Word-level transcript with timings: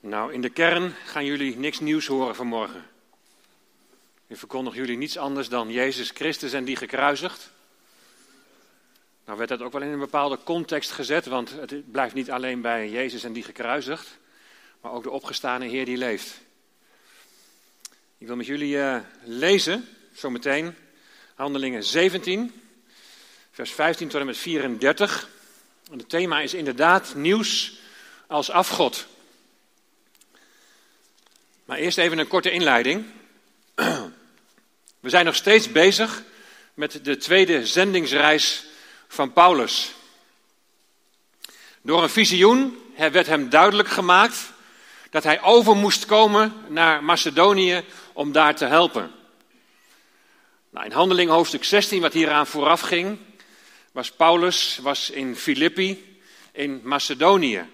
Nou, 0.00 0.32
in 0.32 0.40
de 0.40 0.48
kern 0.48 0.94
gaan 1.04 1.24
jullie 1.24 1.56
niks 1.56 1.80
nieuws 1.80 2.06
horen 2.06 2.34
vanmorgen. 2.34 2.86
Ik 4.26 4.36
verkondig 4.36 4.74
jullie 4.74 4.96
niets 4.96 5.16
anders 5.16 5.48
dan 5.48 5.70
Jezus 5.70 6.10
Christus 6.10 6.52
en 6.52 6.64
die 6.64 6.76
gekruisigd. 6.76 7.50
Nou 9.24 9.38
werd 9.38 9.50
dat 9.50 9.62
ook 9.62 9.72
wel 9.72 9.82
in 9.82 9.88
een 9.88 9.98
bepaalde 9.98 10.38
context 10.44 10.90
gezet, 10.90 11.26
want 11.26 11.50
het 11.50 11.90
blijft 11.90 12.14
niet 12.14 12.30
alleen 12.30 12.60
bij 12.60 12.90
Jezus 12.90 13.24
en 13.24 13.32
die 13.32 13.42
gekruisigd, 13.42 14.18
maar 14.80 14.92
ook 14.92 15.02
de 15.02 15.10
opgestane 15.10 15.66
Heer 15.66 15.84
die 15.84 15.96
leeft. 15.96 16.40
Ik 18.18 18.26
wil 18.26 18.36
met 18.36 18.46
jullie 18.46 18.74
uh, 18.74 18.98
lezen, 19.24 19.88
zometeen, 20.12 20.74
Handelingen 21.34 21.84
17, 21.84 22.60
vers 23.50 23.70
15 23.70 24.08
tot 24.08 24.20
en 24.20 24.26
met 24.26 24.36
34. 24.36 25.28
En 25.90 25.98
het 25.98 26.08
thema 26.08 26.40
is 26.40 26.54
inderdaad 26.54 27.14
nieuws 27.14 27.80
als 28.26 28.50
afgod. 28.50 29.06
Maar 31.68 31.78
eerst 31.78 31.98
even 31.98 32.18
een 32.18 32.28
korte 32.28 32.50
inleiding. 32.50 33.04
We 35.00 35.08
zijn 35.08 35.24
nog 35.24 35.34
steeds 35.34 35.72
bezig 35.72 36.22
met 36.74 37.04
de 37.04 37.16
tweede 37.16 37.66
zendingsreis 37.66 38.64
van 39.08 39.32
Paulus. 39.32 39.94
Door 41.82 42.02
een 42.02 42.10
visioen 42.10 42.78
werd 42.96 43.26
hem 43.26 43.48
duidelijk 43.48 43.88
gemaakt 43.88 44.52
dat 45.10 45.24
hij 45.24 45.42
over 45.42 45.76
moest 45.76 46.06
komen 46.06 46.54
naar 46.68 47.04
Macedonië 47.04 47.84
om 48.12 48.32
daar 48.32 48.56
te 48.56 48.64
helpen. 48.64 49.10
Nou, 50.70 50.86
in 50.86 50.92
handeling 50.92 51.30
hoofdstuk 51.30 51.64
16, 51.64 52.00
wat 52.00 52.12
hieraan 52.12 52.46
vooraf 52.46 52.80
ging, 52.80 53.18
was 53.92 54.12
Paulus 54.12 54.78
was 54.82 55.10
in 55.10 55.36
Filippi 55.36 56.18
in 56.52 56.80
Macedonië. 56.84 57.66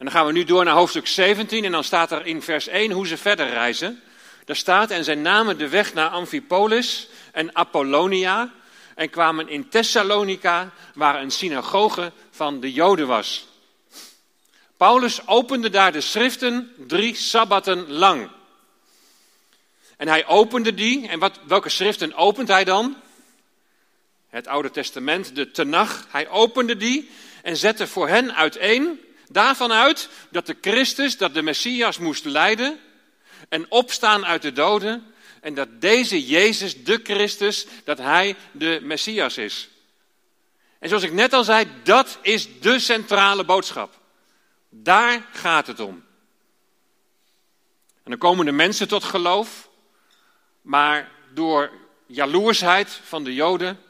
En 0.00 0.06
dan 0.06 0.14
gaan 0.14 0.26
we 0.26 0.32
nu 0.32 0.44
door 0.44 0.64
naar 0.64 0.74
hoofdstuk 0.74 1.06
17 1.06 1.64
en 1.64 1.72
dan 1.72 1.84
staat 1.84 2.12
er 2.12 2.26
in 2.26 2.42
vers 2.42 2.66
1 2.66 2.90
hoe 2.90 3.06
ze 3.06 3.16
verder 3.16 3.48
reizen. 3.48 4.02
Daar 4.44 4.56
staat, 4.56 4.90
en 4.90 5.04
zij 5.04 5.14
namen 5.14 5.58
de 5.58 5.68
weg 5.68 5.94
naar 5.94 6.08
Amphipolis 6.08 7.08
en 7.32 7.56
Apollonia 7.56 8.52
en 8.94 9.10
kwamen 9.10 9.48
in 9.48 9.68
Thessalonica, 9.68 10.72
waar 10.94 11.20
een 11.20 11.30
synagoge 11.30 12.12
van 12.30 12.60
de 12.60 12.72
Joden 12.72 13.06
was. 13.06 13.46
Paulus 14.76 15.26
opende 15.26 15.70
daar 15.70 15.92
de 15.92 16.00
schriften 16.00 16.74
drie 16.86 17.14
sabbaten 17.14 17.90
lang. 17.90 18.30
En 19.96 20.08
hij 20.08 20.26
opende 20.26 20.74
die, 20.74 21.08
en 21.08 21.18
wat, 21.18 21.40
welke 21.46 21.68
schriften 21.68 22.14
opent 22.14 22.48
hij 22.48 22.64
dan? 22.64 22.96
Het 24.28 24.46
Oude 24.46 24.70
Testament, 24.70 25.34
de 25.34 25.50
Tenach. 25.50 26.06
Hij 26.08 26.28
opende 26.28 26.76
die 26.76 27.10
en 27.42 27.56
zette 27.56 27.86
voor 27.86 28.08
hen 28.08 28.34
uiteen 28.34 29.00
Daarvan 29.32 29.72
uit 29.72 30.08
dat 30.30 30.46
de 30.46 30.56
Christus, 30.60 31.16
dat 31.16 31.34
de 31.34 31.42
Messias 31.42 31.98
moest 31.98 32.24
lijden 32.24 32.80
en 33.48 33.70
opstaan 33.70 34.26
uit 34.26 34.42
de 34.42 34.52
doden. 34.52 35.14
En 35.40 35.54
dat 35.54 35.80
deze 35.80 36.26
Jezus, 36.26 36.84
de 36.84 37.00
Christus, 37.02 37.66
dat 37.84 37.98
hij 37.98 38.36
de 38.52 38.78
Messias 38.82 39.38
is. 39.38 39.68
En 40.78 40.88
zoals 40.88 41.04
ik 41.04 41.12
net 41.12 41.32
al 41.32 41.44
zei, 41.44 41.66
dat 41.82 42.18
is 42.22 42.60
de 42.60 42.78
centrale 42.78 43.44
boodschap. 43.44 44.00
Daar 44.68 45.26
gaat 45.32 45.66
het 45.66 45.80
om. 45.80 46.04
En 48.02 48.10
dan 48.10 48.18
komen 48.18 48.44
de 48.44 48.52
mensen 48.52 48.88
tot 48.88 49.04
geloof, 49.04 49.68
maar 50.62 51.10
door 51.34 51.70
jaloersheid 52.06 53.00
van 53.04 53.24
de 53.24 53.34
Joden 53.34 53.80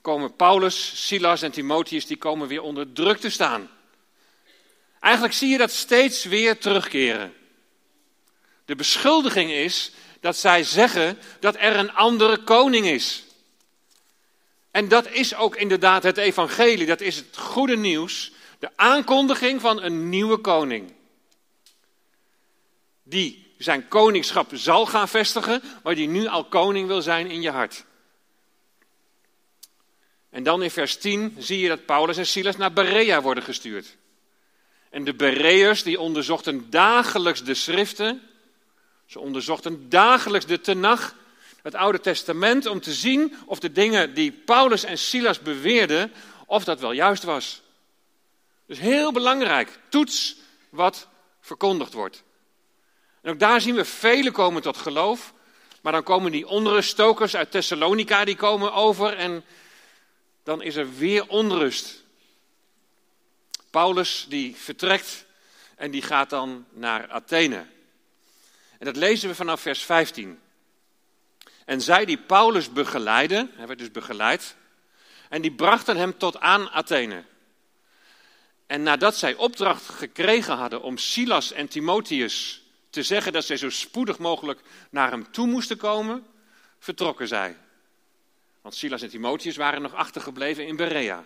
komen 0.00 0.36
Paulus, 0.36 1.06
Silas 1.06 1.42
en 1.42 1.50
Timotheus, 1.50 2.06
die 2.06 2.16
komen 2.16 2.48
weer 2.48 2.62
onder 2.62 2.92
druk 2.92 3.18
te 3.18 3.30
staan. 3.30 3.70
Eigenlijk 5.00 5.34
zie 5.34 5.48
je 5.48 5.58
dat 5.58 5.70
steeds 5.70 6.24
weer 6.24 6.58
terugkeren. 6.58 7.34
De 8.64 8.74
beschuldiging 8.74 9.50
is 9.50 9.92
dat 10.20 10.36
zij 10.36 10.64
zeggen 10.64 11.18
dat 11.40 11.56
er 11.58 11.76
een 11.76 11.92
andere 11.92 12.38
koning 12.38 12.86
is. 12.86 13.24
En 14.70 14.88
dat 14.88 15.10
is 15.10 15.34
ook 15.34 15.56
inderdaad 15.56 16.02
het 16.02 16.16
evangelie, 16.16 16.86
dat 16.86 17.00
is 17.00 17.16
het 17.16 17.36
goede 17.36 17.76
nieuws, 17.76 18.32
de 18.58 18.70
aankondiging 18.76 19.60
van 19.60 19.82
een 19.82 20.08
nieuwe 20.08 20.36
koning. 20.38 20.92
Die 23.02 23.54
zijn 23.58 23.88
koningschap 23.88 24.50
zal 24.52 24.86
gaan 24.86 25.08
vestigen, 25.08 25.62
maar 25.82 25.94
die 25.94 26.08
nu 26.08 26.26
al 26.26 26.44
koning 26.44 26.86
wil 26.86 27.02
zijn 27.02 27.30
in 27.30 27.42
je 27.42 27.50
hart. 27.50 27.84
En 30.30 30.42
dan 30.42 30.62
in 30.62 30.70
vers 30.70 30.96
10 30.96 31.36
zie 31.38 31.58
je 31.58 31.68
dat 31.68 31.84
Paulus 31.84 32.16
en 32.16 32.26
Silas 32.26 32.56
naar 32.56 32.72
Berea 32.72 33.22
worden 33.22 33.44
gestuurd. 33.44 33.96
En 34.90 35.04
de 35.04 35.14
Bereërs 35.14 35.82
die 35.82 36.00
onderzochten 36.00 36.70
dagelijks 36.70 37.44
de 37.44 37.54
schriften. 37.54 38.22
Ze 39.06 39.18
onderzochten 39.18 39.88
dagelijks 39.88 40.46
de 40.46 40.60
Tenach, 40.60 41.14
het 41.62 41.74
Oude 41.74 42.00
Testament, 42.00 42.66
om 42.66 42.80
te 42.80 42.92
zien 42.92 43.34
of 43.46 43.58
de 43.58 43.72
dingen 43.72 44.14
die 44.14 44.32
Paulus 44.32 44.84
en 44.84 44.98
Silas 44.98 45.40
beweerden, 45.40 46.12
of 46.46 46.64
dat 46.64 46.80
wel 46.80 46.92
juist 46.92 47.22
was. 47.22 47.62
Dus 48.66 48.78
heel 48.78 49.12
belangrijk, 49.12 49.78
toets 49.88 50.36
wat 50.68 51.08
verkondigd 51.40 51.92
wordt. 51.92 52.22
En 53.22 53.32
ook 53.32 53.38
daar 53.38 53.60
zien 53.60 53.74
we 53.74 53.84
velen 53.84 54.32
komen 54.32 54.62
tot 54.62 54.76
geloof, 54.76 55.34
maar 55.82 55.92
dan 55.92 56.02
komen 56.02 56.32
die 56.32 56.46
onruststokers 56.46 57.36
uit 57.36 57.50
Thessalonica, 57.50 58.24
die 58.24 58.36
komen 58.36 58.72
over 58.72 59.16
en 59.16 59.44
dan 60.42 60.62
is 60.62 60.76
er 60.76 60.96
weer 60.96 61.28
onrust. 61.28 62.04
Paulus 63.70 64.26
die 64.28 64.56
vertrekt 64.56 65.26
en 65.76 65.90
die 65.90 66.02
gaat 66.02 66.30
dan 66.30 66.66
naar 66.70 67.10
Athene. 67.10 67.66
En 68.78 68.86
dat 68.86 68.96
lezen 68.96 69.28
we 69.28 69.34
vanaf 69.34 69.60
vers 69.60 69.82
15. 69.82 70.40
En 71.64 71.80
zij 71.80 72.04
die 72.04 72.18
Paulus 72.18 72.72
begeleiden, 72.72 73.50
hij 73.54 73.66
werd 73.66 73.78
dus 73.78 73.90
begeleid, 73.90 74.56
en 75.28 75.42
die 75.42 75.52
brachten 75.52 75.96
hem 75.96 76.18
tot 76.18 76.40
aan 76.40 76.70
Athene. 76.70 77.24
En 78.66 78.82
nadat 78.82 79.16
zij 79.16 79.34
opdracht 79.34 79.88
gekregen 79.88 80.56
hadden 80.56 80.82
om 80.82 80.98
Silas 80.98 81.52
en 81.52 81.68
Timotheus 81.68 82.62
te 82.90 83.02
zeggen 83.02 83.32
dat 83.32 83.44
zij 83.44 83.56
zo 83.56 83.70
spoedig 83.70 84.18
mogelijk 84.18 84.60
naar 84.90 85.10
hem 85.10 85.30
toe 85.30 85.46
moesten 85.46 85.76
komen, 85.76 86.26
vertrokken 86.78 87.28
zij. 87.28 87.56
Want 88.62 88.74
Silas 88.74 89.02
en 89.02 89.08
Timotheus 89.08 89.56
waren 89.56 89.82
nog 89.82 89.94
achtergebleven 89.94 90.66
in 90.66 90.76
Berea. 90.76 91.24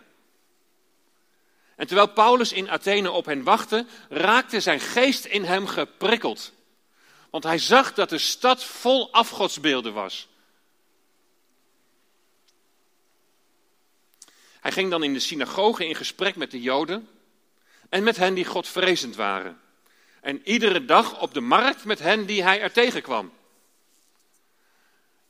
En 1.76 1.86
terwijl 1.86 2.08
Paulus 2.08 2.52
in 2.52 2.70
Athene 2.70 3.10
op 3.10 3.24
hen 3.24 3.42
wachtte, 3.42 3.86
raakte 4.08 4.60
zijn 4.60 4.80
geest 4.80 5.24
in 5.24 5.44
hem 5.44 5.66
geprikkeld. 5.66 6.52
Want 7.30 7.44
hij 7.44 7.58
zag 7.58 7.94
dat 7.94 8.08
de 8.08 8.18
stad 8.18 8.64
vol 8.64 9.12
afgodsbeelden 9.12 9.92
was. 9.92 10.28
Hij 14.60 14.72
ging 14.72 14.90
dan 14.90 15.02
in 15.02 15.12
de 15.12 15.20
synagoge 15.20 15.86
in 15.86 15.94
gesprek 15.94 16.36
met 16.36 16.50
de 16.50 16.60
Joden 16.60 17.08
en 17.88 18.02
met 18.02 18.16
hen 18.16 18.34
die 18.34 18.44
godvrezend 18.44 19.16
waren. 19.16 19.60
En 20.20 20.41
iedere 20.44 20.84
dag 20.84 21.20
op 21.20 21.34
de 21.34 21.41
markt 21.41 21.84
met 21.84 21.98
hen 21.98 22.26
die 22.26 22.42
hij 22.42 22.60
er 22.60 22.72
tegenkwam. 22.72 23.32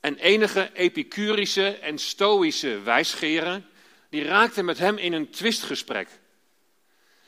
En 0.01 0.17
enige 0.17 0.71
epicurische 0.73 1.69
en 1.79 1.99
stoïsche 1.99 2.81
wijsgeren, 2.81 3.69
die 4.09 4.25
raakten 4.25 4.65
met 4.65 4.79
hem 4.79 4.97
in 4.97 5.13
een 5.13 5.31
twistgesprek. 5.31 6.09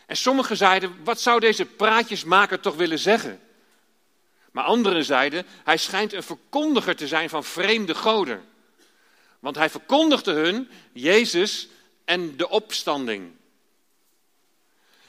En 0.06 0.16
sommigen 0.16 0.56
zeiden, 0.56 1.04
wat 1.04 1.20
zou 1.20 1.40
deze 1.40 1.64
praatjesmaker 1.64 2.60
toch 2.60 2.76
willen 2.76 2.98
zeggen? 2.98 3.40
Maar 4.52 4.64
anderen 4.64 5.04
zeiden, 5.04 5.46
hij 5.64 5.76
schijnt 5.76 6.12
een 6.12 6.22
verkondiger 6.22 6.96
te 6.96 7.08
zijn 7.08 7.28
van 7.28 7.44
vreemde 7.44 7.94
goden. 7.94 8.44
Want 9.38 9.56
hij 9.56 9.70
verkondigde 9.70 10.32
hun 10.32 10.70
Jezus 10.92 11.68
en 12.04 12.36
de 12.36 12.48
opstanding. 12.48 13.32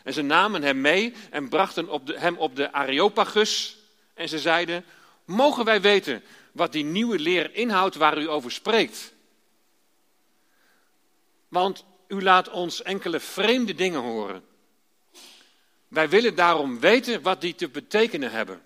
En 0.03 0.13
ze 0.13 0.21
namen 0.21 0.63
hem 0.63 0.81
mee 0.81 1.13
en 1.29 1.49
brachten 1.49 1.89
op 1.89 2.07
hem 2.07 2.37
op 2.37 2.55
de 2.55 2.71
Areopagus. 2.71 3.77
En 4.13 4.29
ze 4.29 4.39
zeiden, 4.39 4.85
mogen 5.25 5.65
wij 5.65 5.81
weten 5.81 6.23
wat 6.51 6.71
die 6.71 6.83
nieuwe 6.83 7.19
leer 7.19 7.55
inhoudt 7.55 7.95
waar 7.95 8.17
u 8.17 8.29
over 8.29 8.51
spreekt? 8.51 9.13
Want 11.47 11.85
u 12.07 12.21
laat 12.21 12.49
ons 12.49 12.81
enkele 12.81 13.19
vreemde 13.19 13.73
dingen 13.73 14.01
horen. 14.01 14.46
Wij 15.87 16.09
willen 16.09 16.35
daarom 16.35 16.79
weten 16.79 17.21
wat 17.21 17.41
die 17.41 17.55
te 17.55 17.69
betekenen 17.69 18.31
hebben. 18.31 18.61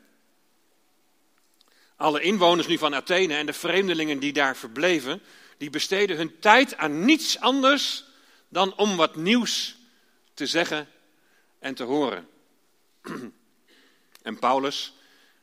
Alle 1.95 2.21
inwoners 2.21 2.67
nu 2.67 2.77
van 2.77 2.95
Athene 2.95 3.35
en 3.35 3.45
de 3.45 3.53
vreemdelingen 3.53 4.19
die 4.19 4.33
daar 4.33 4.57
verbleven, 4.57 5.21
die 5.57 5.69
besteden 5.69 6.17
hun 6.17 6.39
tijd 6.39 6.77
aan 6.77 7.05
niets 7.05 7.39
anders 7.39 8.05
dan 8.49 8.77
om 8.77 8.95
wat 8.95 9.15
nieuws 9.15 9.75
te 10.33 10.45
zeggen 10.45 10.87
en 11.59 11.75
te 11.75 11.83
horen. 11.83 12.27
En 14.21 14.39
Paulus, 14.39 14.93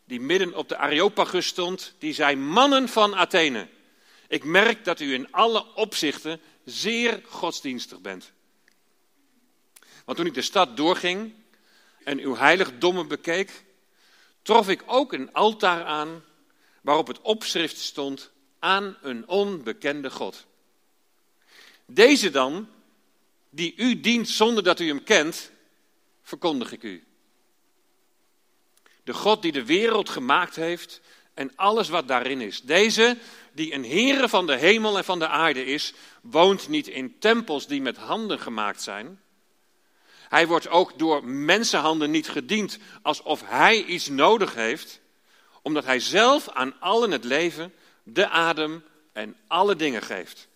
die 0.04 0.20
midden 0.20 0.54
op 0.54 0.68
de 0.68 0.76
Areopagus 0.76 1.46
stond, 1.46 1.94
die 1.98 2.12
zei: 2.12 2.36
Mannen 2.36 2.88
van 2.88 3.16
Athene, 3.16 3.68
ik 4.28 4.44
merk 4.44 4.84
dat 4.84 5.00
u 5.00 5.12
in 5.14 5.32
alle 5.32 5.74
opzichten 5.74 6.40
zeer 6.64 7.22
godsdienstig 7.26 8.00
bent. 8.00 8.32
Want 10.04 10.18
toen 10.18 10.26
ik 10.26 10.34
de 10.34 10.42
stad 10.42 10.76
doorging, 10.76 11.32
en 12.08 12.18
uw 12.18 12.36
heiligdommen 12.36 13.08
bekeek, 13.08 13.64
trof 14.42 14.68
ik 14.68 14.82
ook 14.86 15.12
een 15.12 15.32
altaar 15.32 15.84
aan 15.84 16.24
waarop 16.80 17.06
het 17.06 17.20
opschrift 17.20 17.78
stond 17.78 18.30
aan 18.58 18.96
een 19.02 19.28
onbekende 19.28 20.10
God. 20.10 20.46
Deze 21.86 22.30
dan, 22.30 22.68
die 23.50 23.74
u 23.76 24.00
dient 24.00 24.28
zonder 24.28 24.62
dat 24.62 24.80
u 24.80 24.86
hem 24.86 25.04
kent, 25.04 25.50
verkondig 26.22 26.72
ik 26.72 26.82
u. 26.82 27.04
De 29.04 29.14
God 29.14 29.42
die 29.42 29.52
de 29.52 29.64
wereld 29.64 30.08
gemaakt 30.08 30.56
heeft 30.56 31.00
en 31.34 31.52
alles 31.56 31.88
wat 31.88 32.08
daarin 32.08 32.40
is. 32.40 32.62
Deze, 32.62 33.16
die 33.52 33.74
een 33.74 33.84
Heere 33.84 34.28
van 34.28 34.46
de 34.46 34.56
hemel 34.56 34.96
en 34.96 35.04
van 35.04 35.18
de 35.18 35.28
aarde 35.28 35.64
is, 35.64 35.92
woont 36.22 36.68
niet 36.68 36.88
in 36.88 37.18
tempels 37.18 37.66
die 37.66 37.82
met 37.82 37.96
handen 37.96 38.38
gemaakt 38.38 38.82
zijn. 38.82 39.20
Hij 40.28 40.46
wordt 40.46 40.68
ook 40.68 40.98
door 40.98 41.24
mensenhanden 41.24 42.10
niet 42.10 42.28
gediend 42.28 42.78
alsof 43.02 43.42
hij 43.44 43.84
iets 43.84 44.08
nodig 44.08 44.54
heeft, 44.54 45.00
omdat 45.62 45.84
hij 45.84 46.00
zelf 46.00 46.48
aan 46.48 46.80
allen 46.80 47.10
het 47.10 47.24
leven, 47.24 47.74
de 48.02 48.28
adem 48.28 48.84
en 49.12 49.36
alle 49.46 49.76
dingen 49.76 50.02
geeft. 50.02 50.48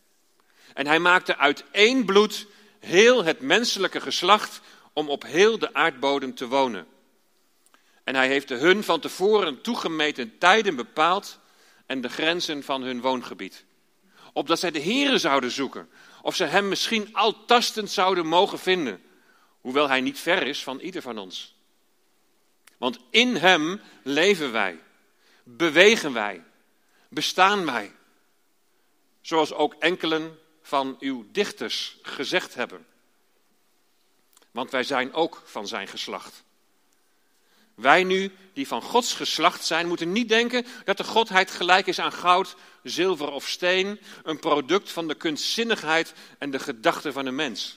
En 0.75 0.87
hij 0.87 0.99
maakte 0.99 1.37
uit 1.37 1.65
één 1.71 2.05
bloed 2.05 2.47
heel 2.79 3.25
het 3.25 3.41
menselijke 3.41 4.01
geslacht 4.01 4.61
om 4.93 5.09
op 5.09 5.23
heel 5.23 5.59
de 5.59 5.75
aardbodem 5.75 6.35
te 6.35 6.49
wonen. 6.49 6.87
En 8.05 8.15
hij 8.15 8.29
heeft 8.29 8.49
de 8.49 8.55
hun 8.55 8.85
van 8.85 9.01
tevoren 9.01 9.61
toegemeten 9.61 10.39
tijden 10.39 10.77
bepaald 10.77 11.39
en 11.87 12.01
de 12.01 12.09
grenzen 12.09 12.63
van 12.63 12.83
hun 12.83 13.01
woongebied. 13.01 13.65
Opdat 14.33 14.59
zij 14.59 14.71
de 14.71 14.83
Here 14.83 15.19
zouden 15.19 15.51
zoeken, 15.51 15.89
of 16.23 16.37
ze 16.37 16.45
hem 16.45 16.69
misschien 16.69 17.09
altastend 17.15 17.91
zouden 17.91 18.27
mogen 18.27 18.59
vinden, 18.59 19.03
hoewel 19.63 19.89
hij 19.89 20.01
niet 20.01 20.19
ver 20.19 20.47
is 20.47 20.63
van 20.63 20.81
ieder 20.81 21.03
van 21.03 21.19
ons. 21.19 21.55
Want 22.77 22.99
in 23.11 23.37
hem 23.37 23.81
leven 24.03 24.53
wij, 24.53 24.79
bewegen 25.43 26.13
wij, 26.13 26.45
bestaan 27.09 27.65
wij. 27.65 27.93
Zoals 29.21 29.53
ook 29.53 29.75
enkelen 29.75 30.39
van 30.63 30.97
uw 31.01 31.27
dichters 31.33 31.97
gezegd 32.03 32.55
hebben. 32.55 32.87
Want 34.51 34.71
wij 34.71 34.83
zijn 34.83 35.13
ook 35.13 35.43
van 35.45 35.67
zijn 35.67 35.89
geslacht. 35.89 36.45
Wij 37.75 38.05
nu, 38.05 38.33
die 38.53 38.67
van 38.67 38.83
Gods 38.83 39.15
geslacht 39.15 39.65
zijn, 39.65 39.89
moeten 39.89 40.13
niet 40.13 40.29
denken 40.29 40.67
dat 40.85 40.97
de 40.97 41.05
Godheid 41.05 41.51
gelijk 41.51 41.87
is 41.87 41.99
aan 41.99 42.13
goud, 42.13 42.57
zilver 42.83 43.31
of 43.31 43.49
steen, 43.49 44.01
een 44.23 44.39
product 44.39 44.91
van 44.91 45.09
de 45.09 45.15
kunstzinnigheid 45.15 46.13
en 46.39 46.51
de 46.51 46.59
gedachten 46.59 47.13
van 47.13 47.27
een 47.27 47.35
mens. 47.35 47.77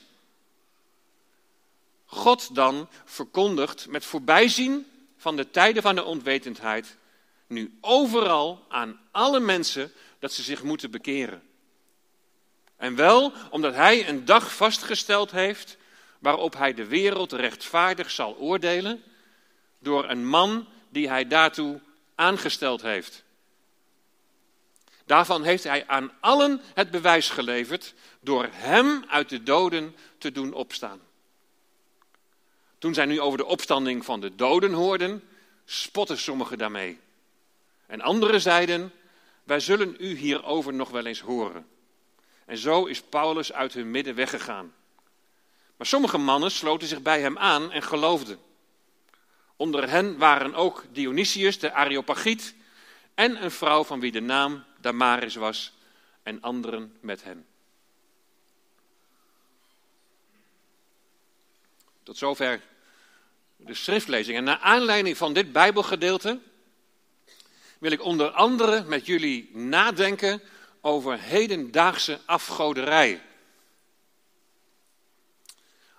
God 2.06 2.54
dan 2.54 2.88
verkondigt 3.04 3.86
met 3.88 4.04
voorbijzien 4.04 4.86
van 5.16 5.36
de 5.36 5.50
tijden 5.50 5.82
van 5.82 5.94
de 5.94 6.04
onwetendheid 6.04 6.96
nu 7.46 7.78
overal 7.80 8.64
aan 8.68 9.00
alle 9.10 9.40
mensen 9.40 9.92
dat 10.18 10.32
ze 10.32 10.42
zich 10.42 10.62
moeten 10.62 10.90
bekeren. 10.90 11.42
En 12.76 12.94
wel 12.94 13.32
omdat 13.50 13.74
Hij 13.74 14.08
een 14.08 14.24
dag 14.24 14.54
vastgesteld 14.56 15.30
heeft 15.30 15.76
waarop 16.18 16.54
Hij 16.54 16.74
de 16.74 16.86
wereld 16.86 17.32
rechtvaardig 17.32 18.10
zal 18.10 18.36
oordelen 18.36 19.02
door 19.78 20.10
een 20.10 20.26
man 20.26 20.68
die 20.88 21.08
Hij 21.08 21.26
daartoe 21.26 21.80
aangesteld 22.14 22.82
heeft. 22.82 23.24
Daarvan 25.04 25.42
heeft 25.42 25.64
Hij 25.64 25.86
aan 25.86 26.12
allen 26.20 26.60
het 26.74 26.90
bewijs 26.90 27.28
geleverd 27.30 27.94
door 28.20 28.48
Hem 28.50 29.04
uit 29.08 29.28
de 29.28 29.42
doden 29.42 29.96
te 30.18 30.32
doen 30.32 30.52
opstaan. 30.52 31.00
Toen 32.78 32.94
zij 32.94 33.04
nu 33.04 33.20
over 33.20 33.38
de 33.38 33.44
opstanding 33.44 34.04
van 34.04 34.20
de 34.20 34.34
doden 34.34 34.72
hoorden, 34.72 35.22
spotten 35.64 36.18
sommigen 36.18 36.58
daarmee. 36.58 36.98
En 37.86 38.00
anderen 38.00 38.40
zeiden, 38.40 38.92
wij 39.44 39.60
zullen 39.60 39.96
u 39.98 40.16
hierover 40.16 40.74
nog 40.74 40.90
wel 40.90 41.06
eens 41.06 41.20
horen. 41.20 41.66
En 42.44 42.58
zo 42.58 42.84
is 42.84 43.02
Paulus 43.02 43.52
uit 43.52 43.74
hun 43.74 43.90
midden 43.90 44.14
weggegaan. 44.14 44.74
Maar 45.76 45.86
sommige 45.86 46.18
mannen 46.18 46.50
sloten 46.50 46.88
zich 46.88 47.02
bij 47.02 47.20
hem 47.20 47.38
aan 47.38 47.72
en 47.72 47.82
geloofden. 47.82 48.38
Onder 49.56 49.88
hen 49.90 50.18
waren 50.18 50.54
ook 50.54 50.84
Dionysius 50.92 51.58
de 51.58 51.72
Areopagiet 51.72 52.54
en 53.14 53.44
een 53.44 53.50
vrouw 53.50 53.84
van 53.84 54.00
wie 54.00 54.12
de 54.12 54.20
naam 54.20 54.64
Damaris 54.80 55.34
was 55.34 55.72
en 56.22 56.40
anderen 56.40 56.96
met 57.00 57.24
hen. 57.24 57.46
Tot 62.06 62.18
zover 62.18 62.60
de 63.56 63.74
schriftlezing. 63.74 64.36
En 64.36 64.44
naar 64.44 64.58
aanleiding 64.58 65.16
van 65.16 65.32
dit 65.32 65.52
Bijbelgedeelte 65.52 66.38
wil 67.78 67.90
ik 67.90 68.02
onder 68.02 68.30
andere 68.30 68.84
met 68.84 69.06
jullie 69.06 69.50
nadenken 69.56 70.42
over 70.80 71.20
hedendaagse 71.20 72.20
afgoderij. 72.24 73.22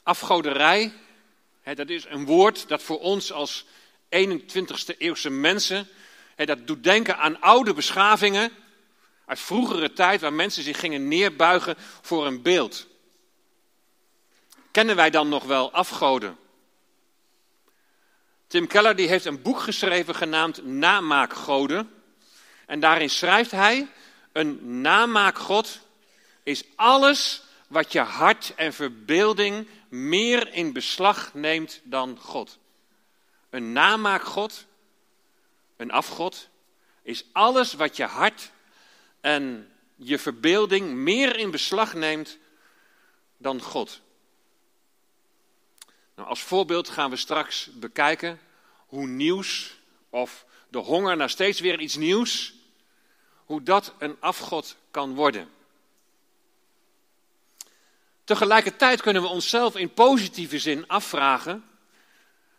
Afgoderij, 0.04 0.94
hè, 1.62 1.76
dat 1.76 1.90
is 1.90 2.06
een 2.06 2.26
woord 2.26 2.68
dat 2.68 2.84
voor 2.84 3.00
ons 3.00 3.32
als 3.32 3.66
21ste 4.10 4.98
eeuwse 4.98 5.30
mensen, 5.30 5.88
hè, 6.36 6.46
dat 6.46 6.68
doet 6.68 6.84
denken 6.84 7.18
aan 7.18 7.42
oude 7.42 7.74
beschavingen 7.74 8.52
uit 9.26 9.40
vroegere 9.40 9.94
tijd 9.94 10.22
waar 10.22 10.34
mensen 10.34 10.64
zich 10.64 10.80
gingen 10.80 11.08
neerbuigen 11.08 11.76
voor 12.02 12.26
een 12.26 12.42
beeld. 12.42 12.88
Kennen 14.78 14.96
wij 14.96 15.10
dan 15.10 15.30
nog 15.30 15.44
wel 15.44 15.72
afgoden? 15.72 16.38
Tim 18.48 18.68
Keller 18.68 18.96
die 18.96 19.08
heeft 19.08 19.26
een 19.26 19.42
boek 19.42 19.60
geschreven 19.60 20.16
genaamd 20.16 20.66
Namaakgoden. 20.66 21.90
En 22.66 22.80
daarin 22.80 23.10
schrijft 23.10 23.52
hij, 23.52 23.88
een 24.32 24.82
namaakgod 24.82 25.80
is 26.44 26.64
alles 26.76 27.44
wat 27.68 27.92
je 27.92 28.00
hart 28.00 28.54
en 28.56 28.74
verbeelding 28.74 29.68
meer 29.90 30.54
in 30.54 30.74
beslag 30.74 31.34
neemt 31.34 31.82
dan 31.84 32.20
God. 32.20 32.58
Een 33.50 33.72
namaakgod, 33.72 34.66
een 35.78 35.92
afgod, 35.92 36.50
is 37.02 37.26
alles 37.32 37.74
wat 37.74 37.96
je 37.96 38.06
hart 38.06 38.52
en 39.22 39.72
je 39.96 40.20
verbeelding 40.20 40.90
meer 40.90 41.38
in 41.38 41.52
beslag 41.52 41.94
neemt 41.94 42.38
dan 43.38 43.62
God. 43.62 44.02
Nou, 46.18 46.30
als 46.30 46.42
voorbeeld 46.42 46.90
gaan 46.90 47.10
we 47.10 47.16
straks 47.16 47.70
bekijken 47.74 48.40
hoe 48.88 49.08
nieuws 49.08 49.78
of 50.10 50.46
de 50.70 50.78
honger 50.78 51.18
naar 51.18 51.30
steeds 51.30 51.60
weer 51.60 51.80
iets 51.80 51.96
nieuws, 51.96 52.54
hoe 53.46 53.64
dat 53.64 53.94
een 53.98 54.18
afgod 54.20 54.76
kan 54.92 55.16
worden. 55.16 55.50
Tegelijkertijd 58.24 59.02
kunnen 59.02 59.22
we 59.22 59.28
onszelf 59.28 59.76
in 59.76 59.94
positieve 59.94 60.60
zin 60.60 60.88
afvragen, 60.88 61.66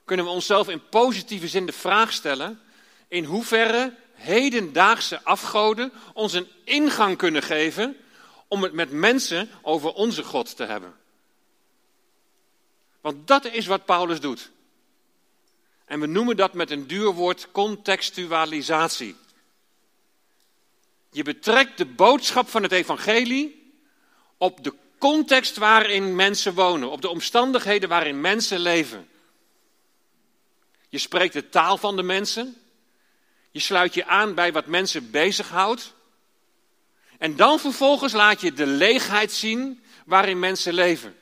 kunnen 0.04 0.24
we 0.26 0.32
onszelf 0.32 0.68
in 0.68 0.88
positieve 0.88 1.48
zin 1.48 1.66
de 1.66 1.72
vraag 1.72 2.12
stellen, 2.12 2.60
in 3.08 3.24
hoeverre 3.24 3.94
hedendaagse 4.12 5.24
afgoden 5.24 5.92
ons 6.12 6.32
een 6.32 6.48
ingang 6.64 7.16
kunnen 7.16 7.42
geven 7.42 7.96
om 8.48 8.62
het 8.62 8.72
met 8.72 8.90
mensen 8.90 9.50
over 9.62 9.92
onze 9.92 10.22
God 10.22 10.56
te 10.56 10.64
hebben. 10.64 10.94
Want 13.08 13.26
dat 13.26 13.44
is 13.44 13.66
wat 13.66 13.84
Paulus 13.84 14.20
doet. 14.20 14.50
En 15.84 16.00
we 16.00 16.06
noemen 16.06 16.36
dat 16.36 16.52
met 16.52 16.70
een 16.70 16.86
duur 16.86 17.12
woord 17.12 17.50
contextualisatie. 17.50 19.16
Je 21.10 21.22
betrekt 21.22 21.78
de 21.78 21.86
boodschap 21.86 22.48
van 22.48 22.62
het 22.62 22.72
evangelie 22.72 23.72
op 24.36 24.64
de 24.64 24.74
context 24.98 25.56
waarin 25.56 26.14
mensen 26.14 26.54
wonen, 26.54 26.90
op 26.90 27.00
de 27.00 27.08
omstandigheden 27.08 27.88
waarin 27.88 28.20
mensen 28.20 28.60
leven. 28.60 29.08
Je 30.88 30.98
spreekt 30.98 31.32
de 31.32 31.48
taal 31.48 31.76
van 31.76 31.96
de 31.96 32.02
mensen. 32.02 32.56
Je 33.50 33.60
sluit 33.60 33.94
je 33.94 34.06
aan 34.06 34.34
bij 34.34 34.52
wat 34.52 34.66
mensen 34.66 35.10
bezighoudt. 35.10 35.94
En 37.18 37.36
dan 37.36 37.58
vervolgens 37.58 38.12
laat 38.12 38.40
je 38.40 38.52
de 38.52 38.66
leegheid 38.66 39.32
zien 39.32 39.82
waarin 40.04 40.38
mensen 40.38 40.74
leven. 40.74 41.17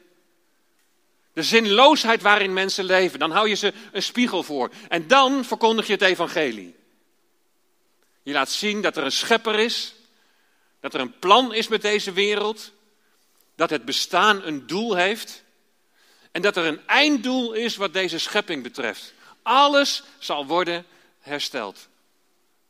De 1.37 1.43
zinloosheid 1.43 2.23
waarin 2.23 2.53
mensen 2.53 2.85
leven. 2.85 3.19
Dan 3.19 3.31
hou 3.31 3.49
je 3.49 3.55
ze 3.55 3.73
een 3.93 4.03
spiegel 4.03 4.43
voor. 4.43 4.71
En 4.89 5.07
dan 5.07 5.45
verkondig 5.45 5.87
je 5.87 5.93
het 5.93 6.03
evangelie. 6.03 6.77
Je 8.23 8.33
laat 8.33 8.51
zien 8.51 8.83
dat 8.83 8.97
er 8.97 9.05
een 9.05 9.13
schepper 9.13 9.59
is. 9.59 9.95
Dat 10.81 10.95
er 10.95 11.01
een 11.01 11.19
plan 11.19 11.55
is 11.55 11.69
met 11.69 11.83
deze 11.83 12.13
wereld. 12.13 12.73
Dat 13.55 13.71
het 13.71 13.85
bestaan 13.85 14.43
een 14.43 14.67
doel 14.67 14.95
heeft. 14.95 15.45
En 16.33 16.43
dat 16.43 16.57
er 16.57 16.65
een 16.65 16.87
einddoel 16.87 17.53
is 17.53 17.77
wat 17.77 17.93
deze 17.93 18.19
schepping 18.19 18.63
betreft. 18.63 19.15
Alles 19.43 20.03
zal 20.19 20.47
worden 20.47 20.87
hersteld. 21.21 21.89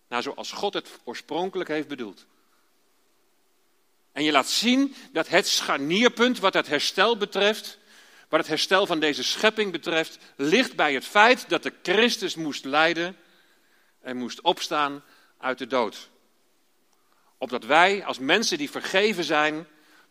Nou, 0.09 0.23
zoals 0.23 0.53
God 0.53 0.75
het 0.75 0.91
oorspronkelijk 1.05 1.69
heeft 1.69 1.89
bedoeld. 1.89 2.27
En 4.13 4.25
je 4.25 4.33
laat 4.33 4.49
zien 4.49 4.95
dat 5.13 5.29
het 5.29 5.49
scharnierpunt 5.49 6.39
wat 6.39 6.55
het 6.55 6.67
herstel 6.67 7.17
betreft 7.17 7.79
wat 8.37 8.47
het 8.47 8.55
herstel 8.55 8.87
van 8.87 9.00
deze 9.00 9.23
schepping 9.23 9.73
betreft, 9.73 10.19
ligt 10.37 10.76
bij 10.76 10.95
het 10.95 11.05
feit 11.05 11.49
dat 11.49 11.62
de 11.62 11.73
Christus 11.83 12.35
moest 12.35 12.64
lijden 12.64 13.16
en 14.00 14.16
moest 14.16 14.40
opstaan 14.40 15.05
uit 15.38 15.59
de 15.59 15.66
dood. 15.66 16.09
Opdat 17.38 17.64
wij 17.64 18.05
als 18.05 18.19
mensen 18.19 18.59
die 18.59 18.71
vergeven 18.71 19.25
zijn, 19.25 19.66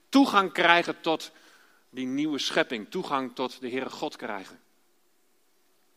toegang 0.09 0.51
krijgen 0.51 1.01
tot 1.01 1.31
die 1.89 2.05
nieuwe 2.05 2.39
schepping, 2.39 2.89
toegang 2.89 3.35
tot 3.35 3.61
de 3.61 3.69
Heere 3.69 3.89
God 3.89 4.15
krijgen. 4.15 4.59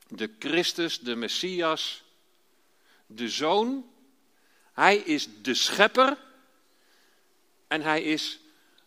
De 0.09 0.31
Christus, 0.39 1.01
de 1.01 1.17
Messias, 1.17 2.05
de 3.07 3.29
Zoon, 3.29 3.91
hij 4.73 4.97
is 4.97 5.29
de 5.43 5.55
schepper 5.55 6.17
en 7.67 7.83
hij 7.83 8.03
is 8.03 8.41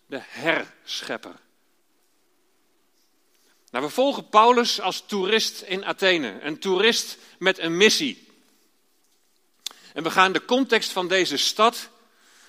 de 0.05 0.19
herschepper. 0.21 1.39
Nou, 3.71 3.85
we 3.85 3.91
volgen 3.91 4.29
Paulus 4.29 4.81
als 4.81 5.03
toerist 5.05 5.61
in 5.61 5.85
Athene, 5.85 6.39
een 6.41 6.59
toerist 6.59 7.17
met 7.39 7.59
een 7.59 7.77
missie. 7.77 8.27
En 9.93 10.03
we 10.03 10.11
gaan 10.11 10.31
de 10.31 10.45
context 10.45 10.91
van 10.91 11.07
deze 11.07 11.37
stad, 11.37 11.89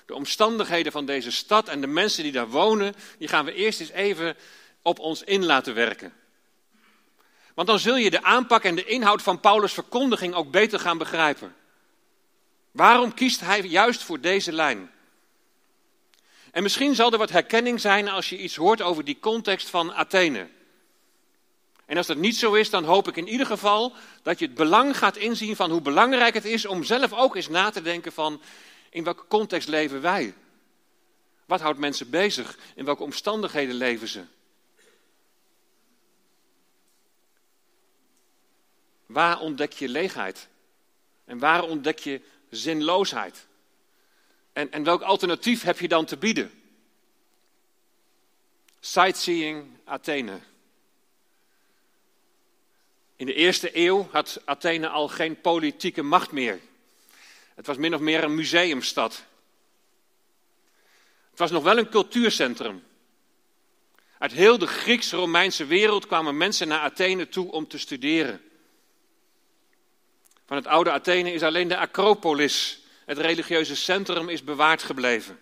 de 0.05 0.15
omstandigheden 0.15 0.91
van 0.91 1.05
deze 1.05 1.31
stad 1.31 1.67
en 1.67 1.81
de 1.81 1.87
mensen 1.87 2.23
die 2.23 2.31
daar 2.31 2.49
wonen, 2.49 2.95
die 3.17 3.27
gaan 3.27 3.45
we 3.45 3.53
eerst 3.53 3.79
eens 3.79 3.89
even 3.89 4.37
op 4.81 4.99
ons 4.99 5.23
in 5.23 5.45
laten 5.45 5.73
werken. 5.73 6.13
Want 7.53 7.67
dan 7.67 7.79
zul 7.79 7.95
je 7.95 8.09
de 8.09 8.23
aanpak 8.23 8.63
en 8.63 8.75
de 8.75 8.85
inhoud 8.85 9.21
van 9.21 9.39
Paulus' 9.39 9.73
verkondiging 9.73 10.33
ook 10.33 10.51
beter 10.51 10.79
gaan 10.79 10.97
begrijpen. 10.97 11.55
Waarom 12.71 13.13
kiest 13.13 13.39
hij 13.39 13.61
juist 13.61 14.03
voor 14.03 14.19
deze 14.19 14.51
lijn? 14.51 14.91
En 16.51 16.63
misschien 16.63 16.95
zal 16.95 17.11
er 17.11 17.17
wat 17.17 17.29
herkenning 17.29 17.81
zijn 17.81 18.09
als 18.09 18.29
je 18.29 18.37
iets 18.37 18.55
hoort 18.55 18.81
over 18.81 19.05
die 19.05 19.19
context 19.19 19.69
van 19.69 19.93
Athene. 19.93 20.47
En 21.85 21.97
als 21.97 22.07
dat 22.07 22.17
niet 22.17 22.37
zo 22.37 22.53
is, 22.53 22.69
dan 22.69 22.83
hoop 22.83 23.07
ik 23.07 23.15
in 23.15 23.27
ieder 23.27 23.45
geval 23.45 23.93
dat 24.21 24.39
je 24.39 24.45
het 24.45 24.55
belang 24.55 24.97
gaat 24.97 25.17
inzien 25.17 25.55
van 25.55 25.71
hoe 25.71 25.81
belangrijk 25.81 26.33
het 26.33 26.45
is 26.45 26.65
om 26.65 26.83
zelf 26.83 27.13
ook 27.13 27.35
eens 27.35 27.49
na 27.49 27.69
te 27.69 27.81
denken 27.81 28.11
van 28.11 28.41
in 28.89 29.03
welke 29.03 29.27
context 29.27 29.67
leven 29.67 30.01
wij? 30.01 30.33
Wat 31.45 31.61
houdt 31.61 31.79
mensen 31.79 32.09
bezig? 32.09 32.57
In 32.75 32.85
welke 32.85 33.03
omstandigheden 33.03 33.75
leven 33.75 34.07
ze? 34.07 34.23
Waar 39.05 39.39
ontdek 39.39 39.73
je 39.73 39.89
leegheid? 39.89 40.47
En 41.25 41.39
waar 41.39 41.63
ontdek 41.63 41.99
je 41.99 42.21
zinloosheid? 42.49 43.47
En, 44.53 44.71
en 44.71 44.83
welk 44.83 45.01
alternatief 45.01 45.63
heb 45.63 45.79
je 45.79 45.87
dan 45.87 46.05
te 46.05 46.17
bieden? 46.17 46.51
Sightseeing 48.79 49.65
Athene. 49.83 50.39
In 53.15 53.25
de 53.25 53.33
eerste 53.33 53.77
eeuw 53.77 54.07
had 54.11 54.41
Athene 54.45 54.89
al 54.89 55.07
geen 55.07 55.41
politieke 55.41 56.01
macht 56.01 56.31
meer. 56.31 56.59
Het 57.55 57.67
was 57.67 57.77
min 57.77 57.93
of 57.93 57.99
meer 57.99 58.23
een 58.23 58.35
museumstad. 58.35 59.23
Het 61.29 61.39
was 61.39 61.51
nog 61.51 61.63
wel 61.63 61.77
een 61.77 61.89
cultuurcentrum. 61.89 62.83
Uit 64.17 64.31
heel 64.31 64.57
de 64.57 64.67
Grieks-Romeinse 64.67 65.65
wereld 65.65 66.07
kwamen 66.07 66.37
mensen 66.37 66.67
naar 66.67 66.79
Athene 66.79 67.29
toe 67.29 67.51
om 67.51 67.67
te 67.67 67.77
studeren. 67.77 68.41
Van 70.45 70.57
het 70.57 70.67
oude 70.67 70.91
Athene 70.91 71.33
is 71.33 71.43
alleen 71.43 71.67
de 71.67 71.77
Acropolis, 71.77 72.81
het 73.05 73.17
religieuze 73.17 73.75
centrum, 73.75 74.29
is 74.29 74.43
bewaard 74.43 74.83
gebleven. 74.83 75.39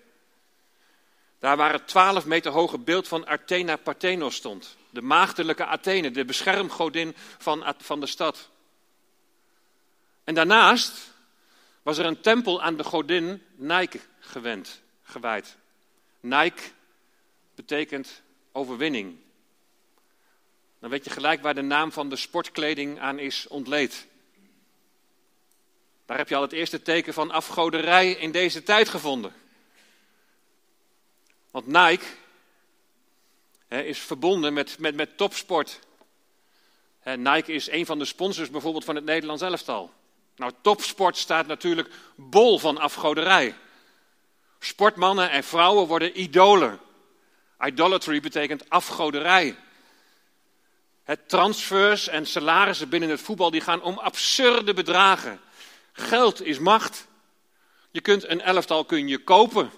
Daar 1.39 1.57
waar 1.57 1.73
het 1.73 1.87
12 1.87 2.25
meter 2.25 2.51
hoge 2.51 2.77
beeld 2.77 3.07
van 3.07 3.27
Athena 3.27 3.75
Parthenos 3.75 4.35
stond. 4.35 4.77
De 4.91 5.01
maagdelijke 5.01 5.65
Athene, 5.65 6.11
de 6.11 6.25
beschermgodin 6.25 7.15
van, 7.37 7.73
van 7.77 7.99
de 7.99 8.05
stad. 8.05 8.49
En 10.23 10.33
daarnaast 10.33 11.13
was 11.81 11.97
er 11.97 12.05
een 12.05 12.21
tempel 12.21 12.61
aan 12.61 12.77
de 12.77 12.83
godin 12.83 13.43
Nike 13.55 13.99
gewend, 14.19 14.81
gewijd. 15.01 15.57
Nike 16.19 16.61
betekent 17.55 18.21
overwinning. 18.51 19.17
Dan 20.79 20.89
weet 20.89 21.03
je 21.03 21.09
gelijk 21.09 21.41
waar 21.41 21.55
de 21.55 21.61
naam 21.61 21.91
van 21.91 22.09
de 22.09 22.15
sportkleding 22.15 22.99
aan 22.99 23.19
is 23.19 23.47
ontleed. 23.47 24.07
Daar 26.05 26.17
heb 26.17 26.29
je 26.29 26.35
al 26.35 26.41
het 26.41 26.51
eerste 26.51 26.81
teken 26.81 27.13
van 27.13 27.31
afgoderij 27.31 28.11
in 28.11 28.31
deze 28.31 28.63
tijd 28.63 28.89
gevonden. 28.89 29.33
Want 31.51 31.67
Nike 31.67 32.05
is 33.79 33.99
verbonden 33.99 34.53
met, 34.53 34.79
met, 34.79 34.95
met 34.95 35.17
topsport. 35.17 35.79
Nike 37.03 37.53
is 37.53 37.69
een 37.69 37.85
van 37.85 37.99
de 37.99 38.05
sponsors 38.05 38.49
bijvoorbeeld 38.49 38.85
van 38.85 38.95
het 38.95 39.05
Nederlands 39.05 39.41
elftal. 39.41 39.91
Nou, 40.35 40.51
topsport 40.61 41.17
staat 41.17 41.47
natuurlijk 41.47 41.89
bol 42.15 42.59
van 42.59 42.77
afgoderij. 42.77 43.55
Sportmannen 44.59 45.29
en 45.29 45.43
vrouwen 45.43 45.87
worden 45.87 46.21
idolen. 46.21 46.79
Idolatry 47.59 48.21
betekent 48.21 48.69
afgoderij. 48.69 49.55
Het 51.03 51.29
transfers 51.29 52.07
en 52.07 52.27
salarissen 52.27 52.89
binnen 52.89 53.09
het 53.09 53.21
voetbal 53.21 53.51
die 53.51 53.61
gaan 53.61 53.81
om 53.81 53.97
absurde 53.97 54.73
bedragen. 54.73 55.41
Geld 55.91 56.41
is 56.41 56.59
macht. 56.59 57.07
Je 57.91 58.01
kunt 58.01 58.27
een 58.27 58.41
elftal 58.41 58.85
kun 58.85 59.07
je 59.07 59.17
kopen. 59.17 59.71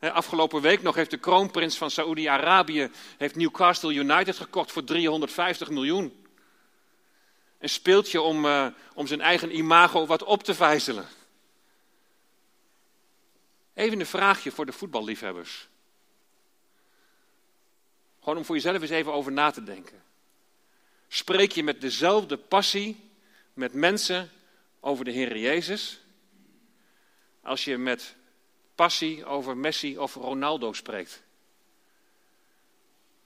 Afgelopen 0.00 0.60
week 0.60 0.82
nog 0.82 0.94
heeft 0.94 1.10
de 1.10 1.16
kroonprins 1.16 1.76
van 1.76 1.90
Saoedi-Arabië 1.90 2.90
Newcastle 3.34 3.94
United 3.94 4.36
gekocht 4.36 4.72
voor 4.72 4.84
350 4.84 5.70
miljoen. 5.70 6.26
Een 7.58 7.68
speeltje 7.68 8.20
om, 8.20 8.44
uh, 8.44 8.66
om 8.94 9.06
zijn 9.06 9.20
eigen 9.20 9.56
imago 9.56 10.06
wat 10.06 10.22
op 10.22 10.42
te 10.42 10.54
vijzelen. 10.54 11.06
Even 13.74 14.00
een 14.00 14.06
vraagje 14.06 14.50
voor 14.50 14.66
de 14.66 14.72
voetballiefhebbers. 14.72 15.68
Gewoon 18.20 18.36
om 18.38 18.44
voor 18.44 18.54
jezelf 18.54 18.80
eens 18.80 18.90
even 18.90 19.12
over 19.12 19.32
na 19.32 19.50
te 19.50 19.62
denken. 19.62 20.02
Spreek 21.08 21.52
je 21.52 21.62
met 21.62 21.80
dezelfde 21.80 22.36
passie 22.36 23.10
met 23.52 23.72
mensen 23.72 24.30
over 24.80 25.04
de 25.04 25.10
Heer 25.10 25.36
Jezus 25.36 26.00
als 27.42 27.64
je 27.64 27.76
met 27.76 28.14
passie 28.76 29.24
over 29.24 29.56
Messi 29.56 29.98
of 29.98 30.14
Ronaldo 30.14 30.72
spreekt? 30.72 31.22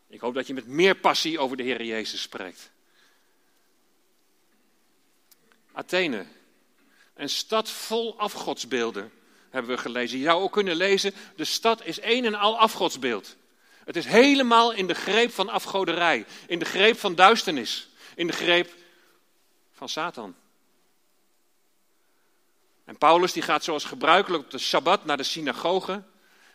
Ik 0.09 0.21
hoop 0.21 0.35
dat 0.35 0.47
je 0.47 0.55
met 0.55 0.67
meer 0.67 0.95
passie 0.95 1.39
over 1.39 1.57
de 1.57 1.63
Heer 1.63 1.85
Jezus 1.85 2.23
spreekt. 2.23 2.71
Athene, 5.73 6.27
een 7.15 7.29
stad 7.29 7.71
vol 7.71 8.19
afgodsbeelden, 8.19 9.13
hebben 9.51 9.71
we 9.71 9.79
gelezen. 9.79 10.19
Je 10.19 10.25
zou 10.25 10.43
ook 10.43 10.53
kunnen 10.53 10.77
lezen, 10.77 11.15
de 11.37 11.45
stad 11.45 11.85
is 11.85 12.03
een 12.03 12.25
en 12.25 12.35
al 12.35 12.59
afgodsbeeld. 12.59 13.37
Het 13.85 13.97
is 13.97 14.05
helemaal 14.05 14.73
in 14.73 14.87
de 14.87 14.95
greep 14.95 15.33
van 15.33 15.49
afgoderij, 15.49 16.27
in 16.47 16.59
de 16.59 16.65
greep 16.65 16.99
van 16.99 17.15
duisternis, 17.15 17.89
in 18.15 18.27
de 18.27 18.33
greep 18.33 18.75
van 19.73 19.89
Satan. 19.89 20.35
En 22.91 22.99
Paulus 22.99 23.33
die 23.33 23.43
gaat 23.43 23.65
zoals 23.65 23.85
gebruikelijk 23.85 24.45
op 24.45 24.51
de 24.51 24.59
Sabbat 24.59 25.05
naar 25.05 25.17
de 25.17 25.23
synagoge 25.23 26.03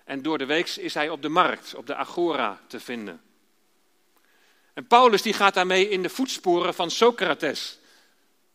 en 0.03 0.21
door 0.21 0.37
de 0.37 0.45
week 0.45 0.69
is 0.69 0.93
hij 0.93 1.09
op 1.09 1.21
de 1.21 1.29
markt, 1.29 1.75
op 1.75 1.87
de 1.87 1.95
Agora 1.95 2.61
te 2.67 2.79
vinden. 2.79 3.21
En 4.73 4.87
Paulus 4.87 5.21
die 5.21 5.33
gaat 5.33 5.53
daarmee 5.53 5.89
in 5.89 6.01
de 6.01 6.09
voetsporen 6.09 6.73
van 6.73 6.91
Socrates. 6.91 7.79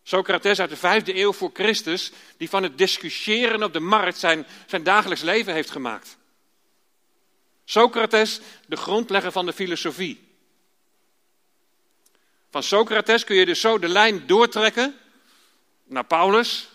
Socrates 0.03 0.61
uit 0.61 0.71
de 0.71 0.77
vijfde 0.77 1.17
eeuw 1.17 1.33
voor 1.33 1.51
Christus, 1.53 2.13
die 2.37 2.49
van 2.49 2.63
het 2.63 2.79
discussiëren 2.79 3.63
op 3.63 3.73
de 3.73 3.81
markt 3.81 4.19
zijn, 4.19 4.47
zijn 4.67 4.83
dagelijks 4.83 5.23
leven 5.23 5.53
heeft 5.53 5.71
gemaakt. 5.71 6.17
Socrates, 7.65 8.41
de 8.67 8.77
grondlegger 8.77 9.33
van 9.33 9.47
de 9.47 9.53
filosofie. 9.53 10.29
Van 12.51 12.63
Socrates 12.63 13.25
kun 13.25 13.37
je 13.37 13.47
dus 13.47 13.61
zo 13.61 13.79
de 13.79 13.89
lijn 13.89 14.27
doortrekken 14.27 14.99
naar 15.85 16.05
Paulus. 16.05 16.69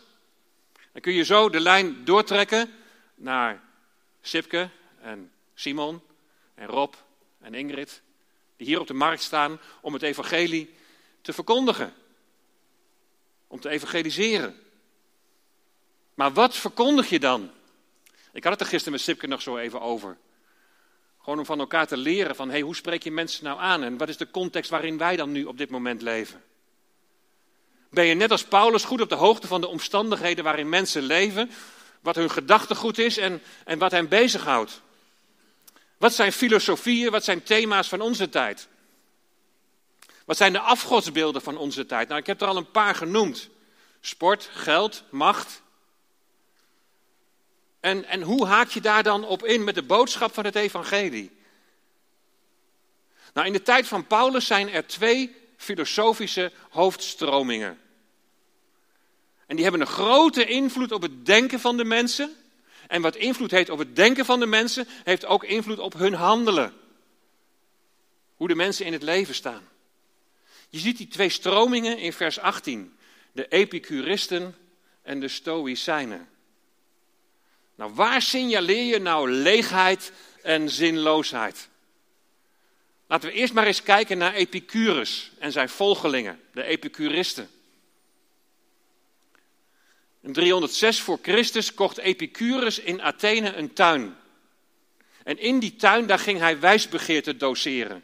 Dan 0.96 1.04
kun 1.04 1.14
je 1.14 1.24
zo 1.24 1.50
de 1.50 1.60
lijn 1.60 2.06
doortrekken 2.06 2.74
naar 3.16 3.62
Sipke 4.22 4.70
en 5.02 5.32
Simon 5.54 6.02
en 6.54 6.68
Rob 6.68 6.94
en 7.40 7.54
Ingrid, 7.54 8.02
die 8.58 8.68
hier 8.68 8.80
op 8.80 8.88
de 8.88 8.94
markt 8.94 9.22
staan 9.22 9.60
om 9.82 9.94
het 9.94 10.02
evangelie 10.02 10.74
te 11.22 11.34
verkondigen 11.34 11.94
om 13.48 13.60
te 13.60 13.70
evangeliseren. 13.70 14.60
Maar 16.14 16.34
wat 16.34 16.56
verkondig 16.56 17.10
je 17.10 17.20
dan? 17.20 17.52
Ik 18.34 18.44
had 18.44 18.52
het 18.52 18.62
er 18.62 18.68
gisteren 18.68 18.94
met 18.94 19.02
Sipke 19.02 19.28
nog 19.28 19.42
zo 19.42 19.58
even 19.58 19.82
over. 19.82 20.18
Gewoon 21.20 21.40
om 21.40 21.46
van 21.46 21.60
elkaar 21.60 21.88
te 21.88 21.98
leren 21.98 22.36
van, 22.36 22.50
hey, 22.50 22.62
hoe 22.62 22.76
spreek 22.76 23.04
je 23.04 23.12
mensen 23.12 23.44
nou 23.44 23.60
aan? 23.60 23.84
En 23.84 23.98
wat 23.98 24.10
is 24.10 24.18
de 24.18 24.32
context 24.32 24.70
waarin 24.70 24.98
wij 24.98 25.16
dan 25.16 25.32
nu 25.32 25.44
op 25.44 25.58
dit 25.58 25.70
moment 25.70 26.02
leven? 26.02 26.44
Ben 27.96 28.06
je 28.06 28.14
net 28.14 28.32
als 28.32 28.44
Paulus 28.44 28.84
goed 28.84 29.02
op 29.02 29.10
de 29.10 29.16
hoogte 29.16 29.48
van 29.48 29.62
de 29.62 29.68
omstandigheden 29.68 30.44
waarin 30.44 30.70
mensen 30.70 31.04
leven? 31.04 31.52
Wat 32.02 32.16
hun 32.16 32.32
gedachtegoed 32.32 32.98
is 32.98 33.18
en, 33.18 33.42
en 33.66 33.80
wat 33.80 33.92
hen 33.92 34.08
bezighoudt? 34.08 34.82
Wat 35.98 36.14
zijn 36.14 36.32
filosofieën, 36.32 37.12
wat 37.12 37.24
zijn 37.24 37.44
thema's 37.44 37.88
van 37.88 38.02
onze 38.02 38.30
tijd? 38.30 38.68
Wat 40.26 40.38
zijn 40.38 40.54
de 40.54 40.60
afgodsbeelden 40.60 41.42
van 41.42 41.58
onze 41.58 41.86
tijd? 41.86 42.08
Nou, 42.08 42.20
ik 42.20 42.28
heb 42.28 42.42
er 42.42 42.48
al 42.48 42.58
een 42.58 42.72
paar 42.72 42.96
genoemd. 42.96 43.50
Sport, 44.02 44.50
geld, 44.54 45.04
macht. 45.10 45.62
En, 47.80 48.06
en 48.06 48.22
hoe 48.22 48.46
haak 48.46 48.70
je 48.70 48.82
daar 48.82 49.04
dan 49.04 49.26
op 49.26 49.46
in 49.46 49.64
met 49.64 49.76
de 49.76 49.84
boodschap 49.84 50.34
van 50.34 50.46
het 50.46 50.56
evangelie? 50.56 51.38
Nou, 53.34 53.48
in 53.48 53.54
de 53.54 53.62
tijd 53.62 53.88
van 53.88 54.08
Paulus 54.08 54.46
zijn 54.46 54.70
er 54.70 54.88
twee 54.88 55.36
filosofische 55.58 56.52
hoofdstromingen. 56.70 57.80
En 59.46 59.56
die 59.56 59.64
hebben 59.64 59.82
een 59.82 59.88
grote 59.88 60.46
invloed 60.46 60.92
op 60.92 61.02
het 61.02 61.26
denken 61.26 61.60
van 61.60 61.78
de 61.78 61.84
mensen. 61.84 62.36
En 62.88 63.02
wat 63.02 63.16
invloed 63.16 63.52
heeft 63.52 63.70
op 63.70 63.80
het 63.80 63.96
denken 63.96 64.26
van 64.26 64.40
de 64.40 64.46
mensen, 64.46 64.88
heeft 65.04 65.26
ook 65.26 65.44
invloed 65.44 65.80
op 65.80 65.94
hun 65.94 66.14
handelen. 66.14 66.74
Hoe 68.36 68.48
de 68.48 68.56
mensen 68.56 68.86
in 68.86 68.94
het 68.94 69.04
leven 69.04 69.36
staan. 69.36 69.68
Je 70.70 70.80
ziet 70.80 70.98
die 70.98 71.08
twee 71.08 71.30
stromingen 71.30 71.98
in 71.98 72.14
vers 72.14 72.40
18. 72.40 72.98
De 73.32 73.48
Epicuristen 73.48 74.56
en 75.02 75.20
de 75.20 75.28
Stoïcijnen. 75.28 76.30
Nou, 77.76 77.94
waar 77.94 78.22
signaleer 78.22 78.84
je 78.84 79.00
nou 79.00 79.32
leegheid 79.32 80.12
en 80.42 80.70
zinloosheid? 80.70 81.70
Laten 83.08 83.30
we 83.30 83.36
eerst 83.36 83.54
maar 83.54 83.68
eens 83.68 83.84
kijken 83.84 84.18
naar 84.18 84.34
Epicurus 84.34 85.32
en 85.40 85.52
zijn 85.52 85.70
volgelingen, 85.70 86.40
de 86.54 86.64
Epicuristen. 86.64 87.50
In 90.26 90.34
306 90.34 91.02
voor 91.02 91.20
Christus 91.22 91.74
kocht 91.74 91.98
Epicurus 91.98 92.80
in 92.80 93.02
Athene 93.02 93.56
een 93.56 93.74
tuin. 93.74 94.16
En 95.24 95.40
in 95.40 95.60
die 95.60 95.76
tuin, 95.76 96.08
daar 96.08 96.20
ging 96.20 96.40
hij 96.40 96.60
wijsbegeerte 96.60 97.38
doseren. 97.38 98.04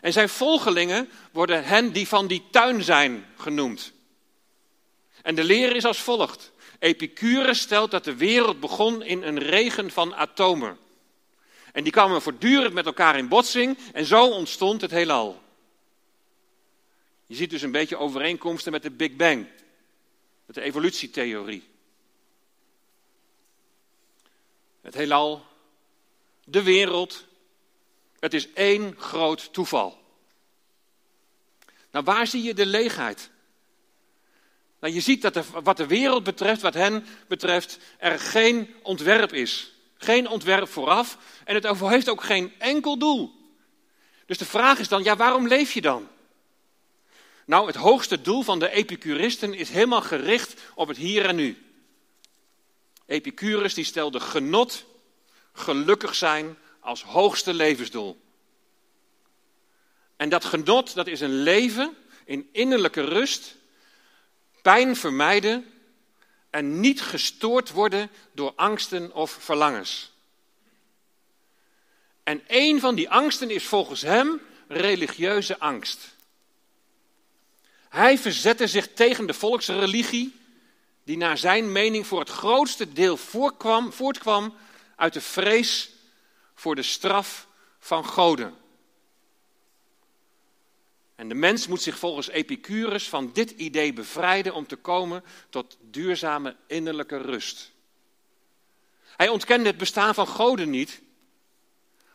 En 0.00 0.12
zijn 0.12 0.28
volgelingen 0.28 1.08
worden 1.32 1.64
hen 1.64 1.92
die 1.92 2.08
van 2.08 2.26
die 2.26 2.42
tuin 2.50 2.82
zijn 2.82 3.26
genoemd. 3.36 3.92
En 5.22 5.34
de 5.34 5.44
leer 5.44 5.76
is 5.76 5.84
als 5.84 5.98
volgt. 5.98 6.52
Epicurus 6.78 7.60
stelt 7.60 7.90
dat 7.90 8.04
de 8.04 8.16
wereld 8.16 8.60
begon 8.60 9.02
in 9.02 9.22
een 9.22 9.38
regen 9.38 9.90
van 9.90 10.14
atomen. 10.14 10.78
En 11.72 11.82
die 11.82 11.92
kwamen 11.92 12.22
voortdurend 12.22 12.74
met 12.74 12.86
elkaar 12.86 13.18
in 13.18 13.28
botsing 13.28 13.78
en 13.92 14.04
zo 14.04 14.26
ontstond 14.26 14.80
het 14.80 14.90
heelal. 14.90 15.42
Je 17.26 17.34
ziet 17.34 17.50
dus 17.50 17.62
een 17.62 17.70
beetje 17.70 17.98
overeenkomsten 17.98 18.72
met 18.72 18.82
de 18.82 18.90
Big 18.90 19.16
Bang, 19.16 19.46
met 20.46 20.54
de 20.54 20.62
evolutietheorie. 20.62 21.68
Het 24.80 24.94
heelal, 24.94 25.46
de 26.44 26.62
wereld, 26.62 27.24
het 28.18 28.34
is 28.34 28.52
één 28.52 28.94
groot 28.98 29.52
toeval. 29.52 30.02
Nou, 31.90 32.04
waar 32.04 32.26
zie 32.26 32.42
je 32.42 32.54
de 32.54 32.66
leegheid? 32.66 33.30
Nou, 34.80 34.94
je 34.94 35.00
ziet 35.00 35.22
dat 35.22 35.36
er, 35.36 35.44
wat 35.62 35.76
de 35.76 35.86
wereld 35.86 36.24
betreft, 36.24 36.62
wat 36.62 36.74
hen 36.74 37.06
betreft, 37.28 37.78
er 37.98 38.18
geen 38.18 38.74
ontwerp 38.82 39.32
is. 39.32 39.72
Geen 39.96 40.28
ontwerp 40.28 40.68
vooraf 40.68 41.18
en 41.44 41.54
het 41.54 41.78
heeft 41.78 42.08
ook 42.08 42.22
geen 42.22 42.52
enkel 42.58 42.98
doel. 42.98 43.32
Dus 44.26 44.38
de 44.38 44.44
vraag 44.44 44.78
is 44.78 44.88
dan, 44.88 45.02
ja, 45.02 45.16
waarom 45.16 45.48
leef 45.48 45.72
je 45.72 45.80
dan? 45.80 46.08
Nou, 47.46 47.66
het 47.66 47.76
hoogste 47.76 48.20
doel 48.20 48.42
van 48.42 48.58
de 48.58 48.70
Epicuristen 48.70 49.54
is 49.54 49.70
helemaal 49.70 50.02
gericht 50.02 50.60
op 50.74 50.88
het 50.88 50.96
hier 50.96 51.26
en 51.26 51.36
nu. 51.36 51.58
Epicurus 53.06 53.74
die 53.74 53.84
stelde 53.84 54.20
genot, 54.20 54.84
gelukkig 55.52 56.14
zijn 56.14 56.58
als 56.80 57.02
hoogste 57.02 57.54
levensdoel. 57.54 58.22
En 60.16 60.28
dat 60.28 60.44
genot, 60.44 60.94
dat 60.94 61.06
is 61.06 61.20
een 61.20 61.42
leven 61.42 61.96
in 62.24 62.48
innerlijke 62.52 63.04
rust, 63.04 63.56
pijn 64.62 64.96
vermijden 64.96 65.72
en 66.50 66.80
niet 66.80 67.02
gestoord 67.02 67.70
worden 67.70 68.10
door 68.32 68.52
angsten 68.56 69.14
of 69.14 69.30
verlangens. 69.30 70.12
En 72.22 72.42
een 72.46 72.80
van 72.80 72.94
die 72.94 73.10
angsten 73.10 73.50
is 73.50 73.64
volgens 73.64 74.02
hem 74.02 74.40
religieuze 74.68 75.58
angst. 75.58 76.13
Hij 77.94 78.18
verzette 78.18 78.66
zich 78.66 78.92
tegen 78.92 79.26
de 79.26 79.34
volksreligie, 79.34 80.36
die 81.04 81.16
naar 81.16 81.38
zijn 81.38 81.72
mening 81.72 82.06
voor 82.06 82.18
het 82.18 82.28
grootste 82.28 82.92
deel 82.92 83.16
voortkwam 83.16 84.54
uit 84.96 85.12
de 85.12 85.20
vrees 85.20 85.90
voor 86.54 86.74
de 86.74 86.82
straf 86.82 87.48
van 87.78 88.04
goden. 88.04 88.54
En 91.14 91.28
de 91.28 91.34
mens 91.34 91.66
moet 91.66 91.82
zich 91.82 91.98
volgens 91.98 92.28
Epicurus 92.28 93.08
van 93.08 93.30
dit 93.32 93.50
idee 93.50 93.92
bevrijden 93.92 94.54
om 94.54 94.66
te 94.66 94.76
komen 94.76 95.24
tot 95.50 95.76
duurzame 95.80 96.56
innerlijke 96.66 97.16
rust. 97.16 97.72
Hij 99.16 99.28
ontkende 99.28 99.68
het 99.68 99.78
bestaan 99.78 100.14
van 100.14 100.26
goden 100.26 100.70
niet, 100.70 101.00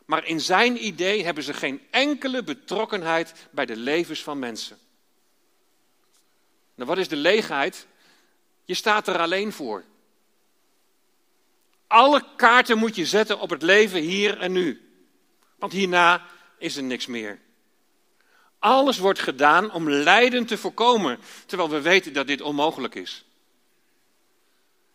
maar 0.04 0.26
in 0.26 0.40
zijn 0.40 0.86
idee 0.86 1.24
hebben 1.24 1.44
ze 1.44 1.54
geen 1.54 1.80
enkele 1.90 2.42
betrokkenheid 2.42 3.32
bij 3.50 3.66
de 3.66 3.76
levens 3.76 4.22
van 4.22 4.38
mensen. 4.38 4.78
Nou, 6.80 6.92
wat 6.92 7.00
is 7.00 7.08
de 7.08 7.16
leegheid? 7.16 7.86
Je 8.64 8.74
staat 8.74 9.08
er 9.08 9.18
alleen 9.18 9.52
voor. 9.52 9.84
Alle 11.86 12.24
kaarten 12.36 12.78
moet 12.78 12.96
je 12.96 13.06
zetten 13.06 13.40
op 13.40 13.50
het 13.50 13.62
leven 13.62 14.00
hier 14.00 14.38
en 14.38 14.52
nu. 14.52 14.90
Want 15.58 15.72
hierna 15.72 16.26
is 16.58 16.76
er 16.76 16.82
niks 16.82 17.06
meer. 17.06 17.38
Alles 18.58 18.98
wordt 18.98 19.18
gedaan 19.18 19.72
om 19.72 19.90
lijden 19.90 20.46
te 20.46 20.58
voorkomen, 20.58 21.18
terwijl 21.46 21.70
we 21.70 21.80
weten 21.80 22.12
dat 22.12 22.26
dit 22.26 22.40
onmogelijk 22.40 22.94
is. 22.94 23.24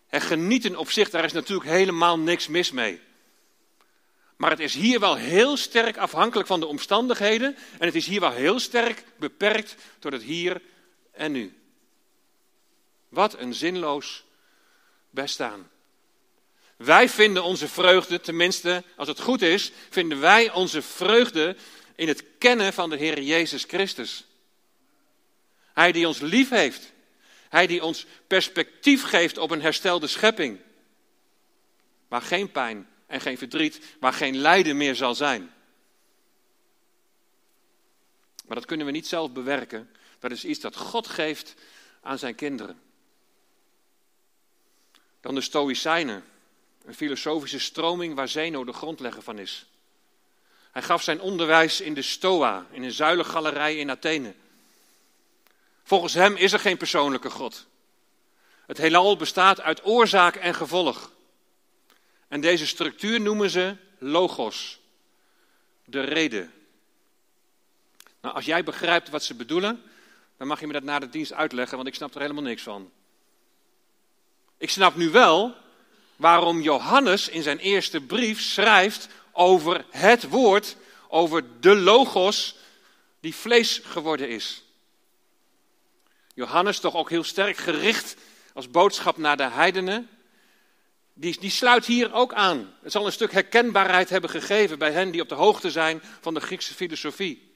En 0.10 0.22
genieten 0.22 0.76
op 0.76 0.92
zich, 0.92 1.10
daar 1.10 1.24
is 1.24 1.34
natuurlijk 1.34 1.70
helemaal 1.70 2.20
niks 2.20 2.48
mis 2.48 2.72
mee. 2.72 3.02
Maar 4.36 4.50
het 4.50 4.60
is 4.60 4.74
hier 4.74 5.00
wel 5.00 5.16
heel 5.16 5.58
sterk 5.58 5.98
afhankelijk 5.98 6.48
van 6.48 6.60
de 6.60 6.66
omstandigheden 6.66 7.56
en 7.80 7.86
het 7.86 7.96
is 7.96 8.08
hier 8.08 8.20
wel 8.20 8.32
heel 8.32 8.60
sterk 8.60 9.04
beperkt 9.18 9.76
tot 10.00 10.12
het 10.12 10.24
hier 10.24 10.62
en 11.12 11.32
nu. 11.32 11.64
Wat 13.16 13.40
een 13.40 13.54
zinloos 13.54 14.24
bestaan. 15.10 15.70
Wij 16.76 17.10
vinden 17.10 17.44
onze 17.44 17.68
vreugde, 17.68 18.20
tenminste 18.20 18.84
als 18.96 19.08
het 19.08 19.20
goed 19.20 19.42
is, 19.42 19.72
vinden 19.90 20.20
wij 20.20 20.52
onze 20.52 20.82
vreugde 20.82 21.56
in 21.96 22.08
het 22.08 22.24
kennen 22.38 22.74
van 22.74 22.90
de 22.90 22.96
Heer 22.96 23.22
Jezus 23.22 23.64
Christus. 23.64 24.26
Hij 25.74 25.92
die 25.92 26.08
ons 26.08 26.20
lief 26.20 26.50
heeft. 26.50 26.94
Hij 27.50 27.68
die 27.68 27.84
ons 27.84 28.06
perspectief 28.28 29.04
geeft 29.04 29.38
op 29.38 29.52
een 29.52 29.62
herstelde 29.62 30.08
schepping. 30.08 30.60
Waar 32.08 32.22
geen 32.22 32.52
pijn 32.52 32.90
en 33.08 33.22
geen 33.22 33.38
verdriet, 33.38 33.80
waar 34.00 34.14
geen 34.14 34.38
lijden 34.38 34.78
meer 34.78 34.96
zal 34.96 35.16
zijn. 35.16 35.54
Maar 38.46 38.56
dat 38.56 38.66
kunnen 38.66 38.86
we 38.86 38.92
niet 38.92 39.08
zelf 39.08 39.32
bewerken. 39.32 39.90
Dat 40.20 40.32
is 40.32 40.46
iets 40.46 40.60
dat 40.60 40.76
God 40.76 41.08
geeft 41.08 41.54
aan 42.02 42.20
zijn 42.20 42.36
kinderen. 42.36 42.85
Dan 45.26 45.36
de 45.36 45.42
Stoïcijnen, 45.42 46.24
een 46.84 46.96
filosofische 46.96 47.60
stroming 47.60 48.16
waar 48.16 48.28
Zeno 48.28 48.64
de 48.64 48.74
grondlegger 48.74 49.22
van 49.22 49.40
is. 49.40 49.66
Hij 50.72 50.82
gaf 50.82 51.04
zijn 51.04 51.22
onderwijs 51.22 51.82
in 51.82 51.94
de 51.94 52.02
Stoa, 52.02 52.66
in 52.72 52.84
een 52.84 52.92
zuilengalerij 52.92 53.76
in 53.76 53.90
Athene. 53.90 54.34
Volgens 55.84 56.14
hem 56.14 56.36
is 56.36 56.54
er 56.54 56.60
geen 56.60 56.78
persoonlijke 56.78 57.30
God. 57.30 57.66
Het 58.66 58.78
heelal 58.78 59.18
bestaat 59.18 59.62
uit 59.62 59.86
oorzaak 59.86 60.36
en 60.36 60.56
gevolg. 60.56 61.12
En 62.28 62.42
deze 62.42 62.68
structuur 62.68 63.22
noemen 63.22 63.50
ze 63.50 63.76
logos, 63.98 64.80
de 65.86 66.02
reden. 66.02 66.54
Nou, 68.22 68.36
als 68.36 68.46
jij 68.46 68.64
begrijpt 68.64 69.10
wat 69.10 69.24
ze 69.24 69.36
bedoelen, 69.36 69.84
dan 70.38 70.48
mag 70.48 70.60
je 70.60 70.68
me 70.68 70.74
dat 70.74 70.84
na 70.84 71.00
de 71.00 71.10
dienst 71.10 71.34
uitleggen, 71.34 71.76
want 71.76 71.90
ik 71.90 71.96
snap 71.96 72.16
er 72.16 72.22
helemaal 72.22 72.44
niks 72.44 72.64
van. 72.64 72.92
Ik 74.58 74.70
snap 74.70 74.96
nu 74.96 75.10
wel 75.10 75.56
waarom 76.16 76.62
Johannes 76.62 77.30
in 77.30 77.44
zijn 77.44 77.58
eerste 77.58 78.02
brief 78.02 78.42
schrijft 78.42 79.08
over 79.32 79.86
het 79.90 80.30
woord, 80.30 80.76
over 81.08 81.44
de 81.60 81.76
logos 81.76 82.56
die 83.20 83.36
vlees 83.36 83.82
geworden 83.84 84.30
is. 84.30 84.64
Johannes 86.34 86.80
toch 86.80 86.96
ook 86.96 87.10
heel 87.10 87.24
sterk 87.24 87.58
gericht 87.58 88.16
als 88.54 88.70
boodschap 88.70 89.18
naar 89.18 89.38
de 89.38 89.50
heidenen. 89.50 90.10
Die, 91.14 91.40
die 91.40 91.50
sluit 91.50 91.86
hier 91.86 92.14
ook 92.14 92.34
aan. 92.34 92.74
Het 92.82 92.92
zal 92.92 93.06
een 93.06 93.12
stuk 93.12 93.32
herkenbaarheid 93.32 94.10
hebben 94.10 94.30
gegeven 94.30 94.80
bij 94.80 94.92
hen 94.92 95.12
die 95.12 95.22
op 95.22 95.30
de 95.30 95.36
hoogte 95.36 95.72
zijn 95.72 96.02
van 96.22 96.34
de 96.34 96.40
Griekse 96.40 96.74
filosofie. 96.74 97.54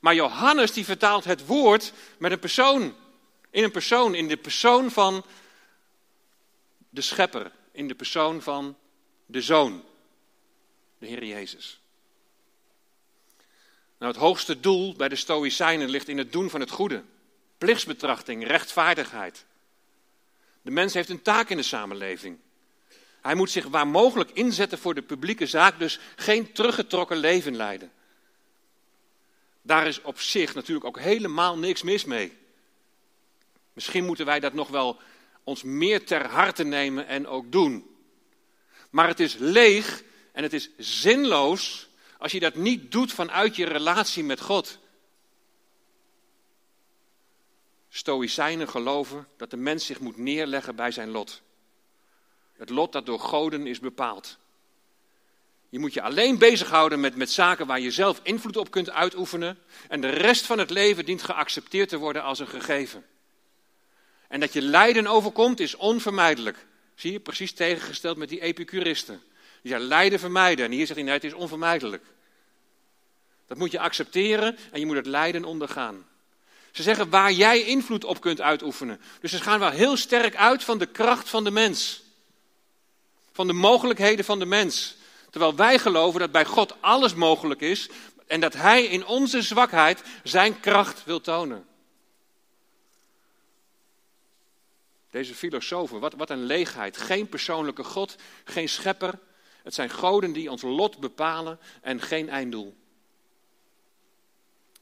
Maar 0.00 0.14
Johannes 0.14 0.72
die 0.72 0.84
vertaalt 0.84 1.24
het 1.24 1.46
woord 1.46 1.92
met 2.18 2.32
een 2.32 2.38
persoon. 2.38 2.94
In 3.50 3.64
een 3.64 3.70
persoon, 3.70 4.14
in 4.14 4.28
de 4.28 4.36
persoon 4.36 4.90
van 4.90 5.24
de 6.90 7.00
schepper. 7.00 7.52
In 7.72 7.88
de 7.88 7.94
persoon 7.94 8.42
van 8.42 8.76
de 9.26 9.42
zoon 9.42 9.84
de 10.98 11.06
Heer 11.06 11.24
Jezus. 11.24 11.80
Nou, 13.98 14.12
het 14.12 14.20
hoogste 14.20 14.60
doel 14.60 14.94
bij 14.94 15.08
de 15.08 15.16
Stoïcijnen 15.16 15.88
ligt 15.88 16.08
in 16.08 16.18
het 16.18 16.32
doen 16.32 16.50
van 16.50 16.60
het 16.60 16.70
goede. 16.70 17.02
Plichtsbetrachting, 17.58 18.46
rechtvaardigheid. 18.46 19.44
De 20.62 20.70
mens 20.70 20.94
heeft 20.94 21.08
een 21.08 21.22
taak 21.22 21.48
in 21.48 21.56
de 21.56 21.62
samenleving. 21.62 22.38
Hij 23.20 23.34
moet 23.34 23.50
zich 23.50 23.66
waar 23.66 23.86
mogelijk 23.86 24.30
inzetten 24.30 24.78
voor 24.78 24.94
de 24.94 25.02
publieke 25.02 25.46
zaak, 25.46 25.78
dus 25.78 25.98
geen 26.16 26.52
teruggetrokken 26.52 27.16
leven 27.16 27.56
leiden. 27.56 27.92
Daar 29.62 29.86
is 29.86 30.02
op 30.02 30.20
zich 30.20 30.54
natuurlijk 30.54 30.86
ook 30.86 30.98
helemaal 30.98 31.58
niks 31.58 31.82
mis 31.82 32.04
mee. 32.04 32.38
Misschien 33.72 34.04
moeten 34.04 34.26
wij 34.26 34.40
dat 34.40 34.52
nog 34.52 34.68
wel 34.68 35.00
ons 35.50 35.62
meer 35.62 36.04
ter 36.04 36.26
harte 36.26 36.64
nemen 36.64 37.06
en 37.06 37.26
ook 37.26 37.52
doen. 37.52 37.96
Maar 38.90 39.08
het 39.08 39.20
is 39.20 39.36
leeg 39.38 40.02
en 40.32 40.42
het 40.42 40.52
is 40.52 40.70
zinloos 40.78 41.88
als 42.18 42.32
je 42.32 42.40
dat 42.40 42.54
niet 42.54 42.92
doet 42.92 43.12
vanuit 43.12 43.56
je 43.56 43.64
relatie 43.64 44.24
met 44.24 44.40
God. 44.40 44.78
Stoïcijnen 47.88 48.68
geloven 48.68 49.26
dat 49.36 49.50
de 49.50 49.56
mens 49.56 49.86
zich 49.86 50.00
moet 50.00 50.16
neerleggen 50.16 50.76
bij 50.76 50.90
zijn 50.90 51.10
lot. 51.10 51.42
Het 52.52 52.70
lot 52.70 52.92
dat 52.92 53.06
door 53.06 53.20
goden 53.20 53.66
is 53.66 53.80
bepaald. 53.80 54.38
Je 55.68 55.78
moet 55.78 55.94
je 55.94 56.02
alleen 56.02 56.38
bezighouden 56.38 57.00
met, 57.00 57.16
met 57.16 57.30
zaken 57.30 57.66
waar 57.66 57.80
je 57.80 57.90
zelf 57.90 58.20
invloed 58.22 58.56
op 58.56 58.70
kunt 58.70 58.90
uitoefenen. 58.90 59.58
En 59.88 60.00
de 60.00 60.10
rest 60.10 60.46
van 60.46 60.58
het 60.58 60.70
leven 60.70 61.04
dient 61.04 61.22
geaccepteerd 61.22 61.88
te 61.88 61.98
worden 61.98 62.22
als 62.22 62.38
een 62.38 62.48
gegeven. 62.48 63.04
En 64.30 64.40
dat 64.40 64.52
je 64.52 64.62
lijden 64.62 65.06
overkomt 65.06 65.60
is 65.60 65.76
onvermijdelijk. 65.76 66.66
Zie 66.94 67.12
je, 67.12 67.20
precies 67.20 67.52
tegengesteld 67.52 68.16
met 68.16 68.28
die 68.28 68.40
epicuristen. 68.40 69.22
Die 69.62 69.70
zeggen 69.70 69.88
lijden 69.88 70.18
vermijden. 70.18 70.64
En 70.64 70.70
hier 70.70 70.86
zegt 70.86 70.98
hij 70.98 71.02
nee, 71.02 71.14
het 71.14 71.24
is 71.24 71.32
onvermijdelijk. 71.32 72.04
Dat 73.46 73.58
moet 73.58 73.70
je 73.70 73.78
accepteren 73.78 74.56
en 74.72 74.80
je 74.80 74.86
moet 74.86 74.96
het 74.96 75.06
lijden 75.06 75.44
ondergaan. 75.44 76.06
Ze 76.70 76.82
zeggen 76.82 77.10
waar 77.10 77.32
jij 77.32 77.62
invloed 77.62 78.04
op 78.04 78.20
kunt 78.20 78.40
uitoefenen. 78.40 79.00
Dus 79.20 79.30
ze 79.30 79.40
gaan 79.40 79.58
wel 79.58 79.70
heel 79.70 79.96
sterk 79.96 80.36
uit 80.36 80.64
van 80.64 80.78
de 80.78 80.86
kracht 80.86 81.28
van 81.28 81.44
de 81.44 81.50
mens. 81.50 82.02
Van 83.32 83.46
de 83.46 83.52
mogelijkheden 83.52 84.24
van 84.24 84.38
de 84.38 84.46
mens. 84.46 84.96
Terwijl 85.30 85.54
wij 85.54 85.78
geloven 85.78 86.20
dat 86.20 86.32
bij 86.32 86.44
God 86.44 86.74
alles 86.80 87.14
mogelijk 87.14 87.60
is 87.60 87.88
en 88.26 88.40
dat 88.40 88.52
Hij 88.52 88.84
in 88.84 89.06
onze 89.06 89.42
zwakheid 89.42 90.02
zijn 90.22 90.60
kracht 90.60 91.04
wil 91.04 91.20
tonen. 91.20 91.68
Deze 95.10 95.34
filosofen, 95.34 96.00
wat, 96.00 96.14
wat 96.14 96.30
een 96.30 96.44
leegheid. 96.44 96.96
Geen 96.96 97.28
persoonlijke 97.28 97.84
God, 97.84 98.16
geen 98.44 98.68
schepper. 98.68 99.18
Het 99.62 99.74
zijn 99.74 99.90
goden 99.90 100.32
die 100.32 100.50
ons 100.50 100.62
lot 100.62 100.98
bepalen 100.98 101.58
en 101.82 102.00
geen 102.00 102.28
einddoel. 102.28 102.76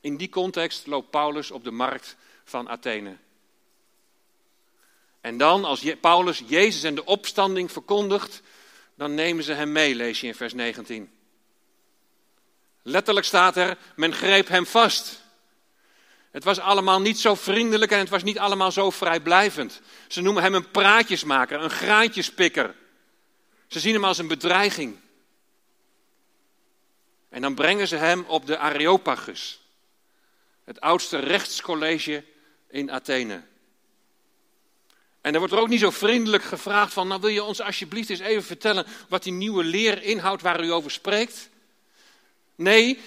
In 0.01 0.17
die 0.17 0.29
context 0.29 0.87
loopt 0.87 1.11
Paulus 1.11 1.51
op 1.51 1.65
de 1.65 1.71
markt 1.71 2.17
van 2.45 2.69
Athene. 2.69 3.17
En 5.21 5.37
dan, 5.37 5.65
als 5.65 5.95
Paulus 6.01 6.43
Jezus 6.47 6.83
en 6.83 6.95
de 6.95 7.05
opstanding 7.05 7.73
verkondigt, 7.73 8.43
dan 8.95 9.15
nemen 9.15 9.45
ze 9.45 9.53
hem 9.53 9.73
mee, 9.73 9.95
lees 9.95 10.21
je 10.21 10.27
in 10.27 10.35
vers 10.35 10.55
19. 10.55 11.11
Letterlijk 12.83 13.27
staat 13.27 13.57
er, 13.57 13.79
men 13.97 14.13
greep 14.13 14.49
hem 14.49 14.67
vast. 14.67 15.23
Het 16.31 16.45
was 16.45 16.59
allemaal 16.59 17.01
niet 17.01 17.19
zo 17.19 17.35
vriendelijk 17.35 17.93
en 17.93 17.99
het 17.99 18.09
was 18.09 18.23
niet 18.23 18.39
allemaal 18.39 18.73
zo 18.73 18.91
vrijblijvend. 18.91 19.81
Ze 20.09 20.21
noemen 20.21 20.43
hem 20.43 20.55
een 20.55 20.71
praatjesmaker, 20.71 21.61
een 21.61 21.71
graantjespikker. 21.71 22.75
Ze 23.67 23.81
zien 23.81 23.95
hem 23.95 24.05
als 24.05 24.19
een 24.19 24.29
bedreiging. 24.29 24.97
En 27.29 27.43
dan 27.43 27.55
brengen 27.55 27.89
ze 27.89 27.97
hem 27.97 28.25
op 28.27 28.47
de 28.47 28.59
Areopagus, 28.59 29.61
het 30.65 30.81
oudste 30.81 31.19
rechtscollege 31.19 32.25
in 32.69 32.91
Athene. 32.91 33.43
En 35.21 35.33
er 35.33 35.39
wordt 35.39 35.55
er 35.55 35.61
ook 35.61 35.69
niet 35.69 35.81
zo 35.81 35.91
vriendelijk 35.91 36.43
gevraagd 36.43 36.93
van, 36.93 37.09
nou 37.09 37.21
wil 37.21 37.31
je 37.31 37.43
ons 37.43 37.61
alsjeblieft 37.61 38.11
eens 38.11 38.21
even 38.21 38.45
vertellen 38.45 38.87
wat 39.09 39.23
die 39.23 39.33
nieuwe 39.33 39.65
leer 39.65 40.03
inhoudt 40.03 40.43
waar 40.43 40.65
u 40.65 40.73
over 40.73 40.91
spreekt? 40.91 41.49
Nee, 42.55 43.01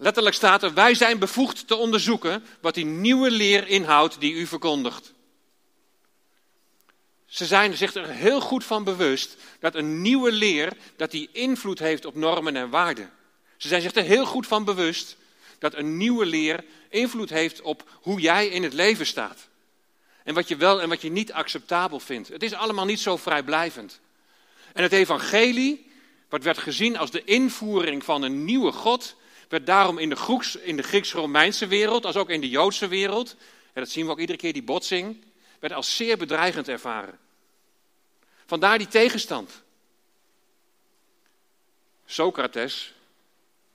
letterlijk 0.00 0.34
staat 0.34 0.62
er, 0.62 0.74
wij 0.74 0.94
zijn 0.94 1.18
bevoegd 1.18 1.66
te 1.66 1.76
onderzoeken 1.76 2.44
wat 2.60 2.74
die 2.74 2.84
nieuwe 2.84 3.30
leer 3.30 3.68
inhoudt 3.68 4.20
die 4.20 4.34
u 4.34 4.46
verkondigt. 4.46 5.12
Ze 7.26 7.46
zijn 7.46 7.76
zich 7.76 7.94
er 7.94 8.08
heel 8.08 8.40
goed 8.40 8.64
van 8.64 8.84
bewust 8.84 9.36
dat 9.60 9.74
een 9.74 10.02
nieuwe 10.02 10.32
leer, 10.32 10.72
dat 10.96 11.10
die 11.10 11.28
invloed 11.32 11.78
heeft 11.78 12.04
op 12.04 12.14
normen 12.14 12.56
en 12.56 12.70
waarden. 12.70 13.10
Ze 13.56 13.68
zijn 13.68 13.82
zich 13.82 13.94
er 13.94 14.02
heel 14.02 14.26
goed 14.26 14.46
van 14.46 14.64
bewust 14.64 15.16
dat 15.58 15.74
een 15.74 15.96
nieuwe 15.96 16.26
leer 16.26 16.64
invloed 16.88 17.30
heeft 17.30 17.60
op 17.60 17.90
hoe 18.02 18.20
jij 18.20 18.46
in 18.46 18.62
het 18.62 18.72
leven 18.72 19.06
staat. 19.06 19.48
En 20.24 20.34
wat 20.34 20.48
je 20.48 20.56
wel 20.56 20.80
en 20.82 20.88
wat 20.88 21.02
je 21.02 21.10
niet 21.10 21.32
acceptabel 21.32 22.00
vindt. 22.00 22.28
Het 22.28 22.42
is 22.42 22.52
allemaal 22.52 22.84
niet 22.84 23.00
zo 23.00 23.16
vrijblijvend. 23.16 24.00
En 24.72 24.82
het 24.82 24.92
evangelie, 24.92 25.90
wat 26.28 26.42
werd 26.42 26.58
gezien 26.58 26.98
als 26.98 27.10
de 27.10 27.24
invoering 27.24 28.04
van 28.04 28.22
een 28.22 28.44
nieuwe 28.44 28.72
God, 28.72 29.16
werd 29.50 29.66
daarom 29.66 29.98
in 29.98 30.08
de, 30.08 30.58
in 30.62 30.76
de 30.76 30.82
Grieks-Romeinse 30.82 31.66
wereld, 31.66 32.06
als 32.06 32.16
ook 32.16 32.30
in 32.30 32.40
de 32.40 32.48
Joodse 32.48 32.88
wereld, 32.88 33.36
en 33.72 33.82
dat 33.82 33.90
zien 33.90 34.04
we 34.06 34.10
ook 34.10 34.18
iedere 34.18 34.38
keer, 34.38 34.52
die 34.52 34.62
botsing, 34.62 35.24
werd 35.58 35.72
als 35.72 35.96
zeer 35.96 36.18
bedreigend 36.18 36.68
ervaren. 36.68 37.18
Vandaar 38.46 38.78
die 38.78 38.88
tegenstand. 38.88 39.62
Socrates, 42.06 42.94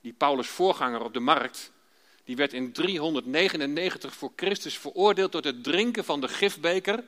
die 0.01 0.13
Paulus' 0.13 0.47
voorganger 0.47 1.03
op 1.03 1.13
de 1.13 1.19
markt, 1.19 1.71
die 2.23 2.35
werd 2.35 2.53
in 2.53 2.71
399 2.71 4.15
voor 4.15 4.31
Christus 4.35 4.77
veroordeeld 4.77 5.31
tot 5.31 5.43
het 5.43 5.63
drinken 5.63 6.05
van 6.05 6.21
de 6.21 6.27
gifbeker 6.27 7.03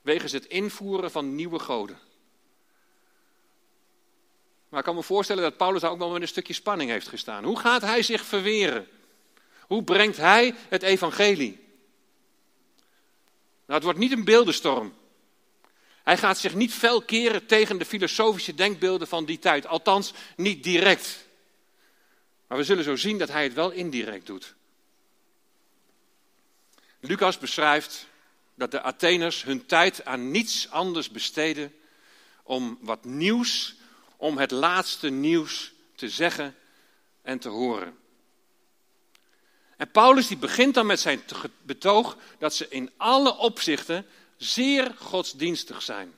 wegens 0.00 0.32
het 0.32 0.44
invoeren 0.44 1.10
van 1.10 1.34
nieuwe 1.34 1.58
goden. 1.58 1.98
Maar 4.72 4.80
ik 4.80 4.86
kan 4.86 4.96
me 4.96 5.02
voorstellen 5.02 5.42
dat 5.42 5.56
Paulus 5.56 5.80
daar 5.80 5.90
ook 5.90 5.98
wel 5.98 6.10
met 6.10 6.22
een 6.22 6.28
stukje 6.28 6.52
spanning 6.52 6.90
heeft 6.90 7.08
gestaan. 7.08 7.44
Hoe 7.44 7.58
gaat 7.58 7.82
hij 7.82 8.02
zich 8.02 8.24
verweren? 8.24 8.88
Hoe 9.60 9.82
brengt 9.82 10.16
hij 10.16 10.54
het 10.68 10.82
evangelie? 10.82 11.60
Nou, 13.66 13.74
het 13.74 13.82
wordt 13.82 13.98
niet 13.98 14.12
een 14.12 14.24
beeldenstorm. 14.24 14.94
Hij 16.02 16.16
gaat 16.16 16.38
zich 16.38 16.54
niet 16.54 16.72
fel 16.72 17.02
keren 17.02 17.46
tegen 17.46 17.78
de 17.78 17.84
filosofische 17.84 18.54
denkbeelden 18.54 19.08
van 19.08 19.24
die 19.24 19.38
tijd. 19.38 19.66
Althans, 19.66 20.12
niet 20.36 20.62
direct. 20.62 21.26
Maar 22.46 22.58
we 22.58 22.64
zullen 22.64 22.84
zo 22.84 22.96
zien 22.96 23.18
dat 23.18 23.28
hij 23.28 23.42
het 23.42 23.54
wel 23.54 23.70
indirect 23.70 24.26
doet. 24.26 24.54
Lucas 27.00 27.38
beschrijft 27.38 28.06
dat 28.54 28.70
de 28.70 28.80
Atheners 28.80 29.42
hun 29.42 29.66
tijd 29.66 30.04
aan 30.04 30.30
niets 30.30 30.70
anders 30.70 31.10
besteden 31.10 31.74
om 32.42 32.78
wat 32.80 33.04
nieuws, 33.04 33.80
om 34.22 34.38
het 34.38 34.50
laatste 34.50 35.08
nieuws 35.08 35.72
te 35.94 36.08
zeggen 36.08 36.56
en 37.22 37.38
te 37.38 37.48
horen. 37.48 37.98
En 39.76 39.90
Paulus 39.90 40.26
die 40.26 40.36
begint 40.36 40.74
dan 40.74 40.86
met 40.86 41.00
zijn 41.00 41.22
betoog 41.62 42.16
dat 42.38 42.54
ze 42.54 42.68
in 42.68 42.90
alle 42.96 43.36
opzichten 43.36 44.06
zeer 44.36 44.94
godsdienstig 44.98 45.82
zijn. 45.82 46.14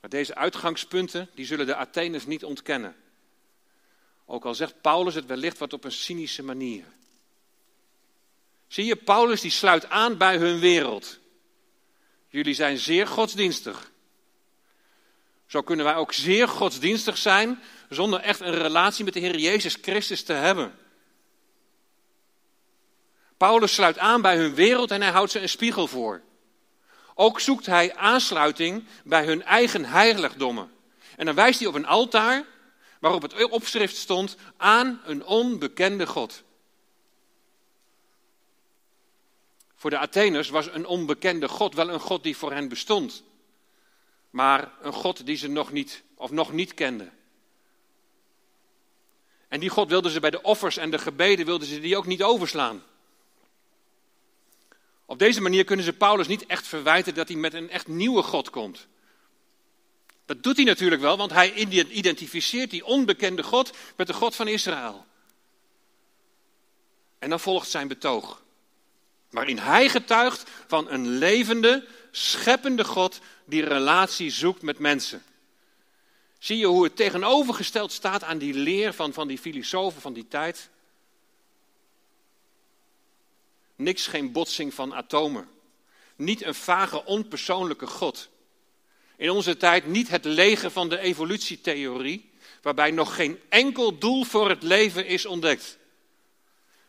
Maar 0.00 0.10
deze 0.10 0.34
uitgangspunten 0.34 1.30
die 1.34 1.46
zullen 1.46 1.66
de 1.66 1.76
Atheners 1.76 2.26
niet 2.26 2.44
ontkennen. 2.44 2.96
Ook 4.26 4.44
al 4.44 4.54
zegt 4.54 4.80
Paulus 4.80 5.14
het 5.14 5.26
wellicht 5.26 5.58
wat 5.58 5.72
op 5.72 5.84
een 5.84 5.92
cynische 5.92 6.42
manier. 6.42 6.84
Zie 8.66 8.84
je, 8.84 8.96
Paulus 8.96 9.40
die 9.40 9.50
sluit 9.50 9.88
aan 9.88 10.16
bij 10.16 10.36
hun 10.36 10.58
wereld. 10.58 11.18
Jullie 12.28 12.54
zijn 12.54 12.78
zeer 12.78 13.06
godsdienstig. 13.06 13.89
Zo 15.50 15.62
kunnen 15.62 15.84
wij 15.84 15.94
ook 15.94 16.12
zeer 16.12 16.48
godsdienstig 16.48 17.18
zijn 17.18 17.62
zonder 17.88 18.20
echt 18.20 18.40
een 18.40 18.54
relatie 18.54 19.04
met 19.04 19.14
de 19.14 19.20
Heer 19.20 19.38
Jezus 19.38 19.78
Christus 19.82 20.22
te 20.22 20.32
hebben. 20.32 20.78
Paulus 23.36 23.74
sluit 23.74 23.98
aan 23.98 24.22
bij 24.22 24.36
hun 24.36 24.54
wereld 24.54 24.90
en 24.90 25.02
hij 25.02 25.10
houdt 25.10 25.30
ze 25.30 25.40
een 25.40 25.48
spiegel 25.48 25.86
voor. 25.86 26.22
Ook 27.14 27.40
zoekt 27.40 27.66
hij 27.66 27.94
aansluiting 27.94 28.84
bij 29.04 29.24
hun 29.24 29.42
eigen 29.42 29.84
heiligdommen. 29.84 30.72
En 31.16 31.26
dan 31.26 31.34
wijst 31.34 31.58
hij 31.58 31.68
op 31.68 31.74
een 31.74 31.86
altaar 31.86 32.44
waarop 33.00 33.22
het 33.22 33.48
opschrift 33.48 33.96
stond 33.96 34.36
aan 34.56 35.00
een 35.04 35.24
onbekende 35.24 36.06
God. 36.06 36.42
Voor 39.76 39.90
de 39.90 39.98
Atheners 39.98 40.48
was 40.48 40.66
een 40.72 40.86
onbekende 40.86 41.48
God 41.48 41.74
wel 41.74 41.88
een 41.88 42.00
God 42.00 42.22
die 42.22 42.36
voor 42.36 42.52
hen 42.52 42.68
bestond, 42.68 43.22
maar 44.30 44.72
een 44.80 44.92
God 44.92 45.26
die 45.26 45.36
ze 45.36 45.48
nog 45.48 45.72
niet 45.72 46.02
of 46.14 46.30
nog 46.30 46.52
niet 46.52 46.74
kenden. 46.74 47.12
En 49.48 49.60
die 49.60 49.68
God 49.68 49.88
wilden 49.88 50.10
ze 50.10 50.20
bij 50.20 50.30
de 50.30 50.42
offers 50.42 50.76
en 50.76 50.90
de 50.90 50.98
gebeden 50.98 51.46
wilden 51.46 51.68
ze 51.68 51.80
die 51.80 51.96
ook 51.96 52.06
niet 52.06 52.22
overslaan. 52.22 52.82
Op 55.06 55.18
deze 55.18 55.40
manier 55.40 55.64
kunnen 55.64 55.84
ze 55.84 55.92
Paulus 55.92 56.26
niet 56.26 56.46
echt 56.46 56.66
verwijten 56.66 57.14
dat 57.14 57.28
hij 57.28 57.36
met 57.36 57.54
een 57.54 57.70
echt 57.70 57.88
nieuwe 57.88 58.22
God 58.22 58.50
komt. 58.50 58.86
Dat 60.24 60.42
doet 60.42 60.56
hij 60.56 60.64
natuurlijk 60.64 61.02
wel, 61.02 61.16
want 61.16 61.32
hij 61.32 61.54
identificeert 61.88 62.70
die 62.70 62.84
onbekende 62.84 63.42
God 63.42 63.76
met 63.96 64.06
de 64.06 64.12
God 64.12 64.36
van 64.36 64.48
Israël. 64.48 65.06
En 67.18 67.30
dan 67.30 67.40
volgt 67.40 67.70
zijn 67.70 67.88
betoog. 67.88 68.42
Waarin 69.30 69.58
hij 69.58 69.88
getuigt 69.88 70.50
van 70.66 70.90
een 70.90 71.08
levende, 71.08 71.86
scheppende 72.10 72.84
God 72.84 73.18
die 73.44 73.64
relatie 73.64 74.30
zoekt 74.30 74.62
met 74.62 74.78
mensen. 74.78 75.22
Zie 76.38 76.58
je 76.58 76.66
hoe 76.66 76.84
het 76.84 76.96
tegenovergesteld 76.96 77.92
staat 77.92 78.22
aan 78.22 78.38
die 78.38 78.54
leer 78.54 78.92
van, 78.92 79.12
van 79.12 79.28
die 79.28 79.38
filosofen 79.38 80.00
van 80.00 80.12
die 80.12 80.28
tijd? 80.28 80.68
Niks 83.76 84.06
geen 84.06 84.32
botsing 84.32 84.74
van 84.74 84.94
atomen. 84.94 85.48
Niet 86.16 86.44
een 86.44 86.54
vage, 86.54 87.04
onpersoonlijke 87.04 87.86
God. 87.86 88.28
In 89.16 89.30
onze 89.30 89.56
tijd 89.56 89.86
niet 89.86 90.08
het 90.08 90.24
leger 90.24 90.70
van 90.70 90.88
de 90.88 90.98
evolutietheorie, 90.98 92.30
waarbij 92.62 92.90
nog 92.90 93.14
geen 93.14 93.40
enkel 93.48 93.98
doel 93.98 94.24
voor 94.24 94.48
het 94.48 94.62
leven 94.62 95.06
is 95.06 95.26
ontdekt. 95.26 95.78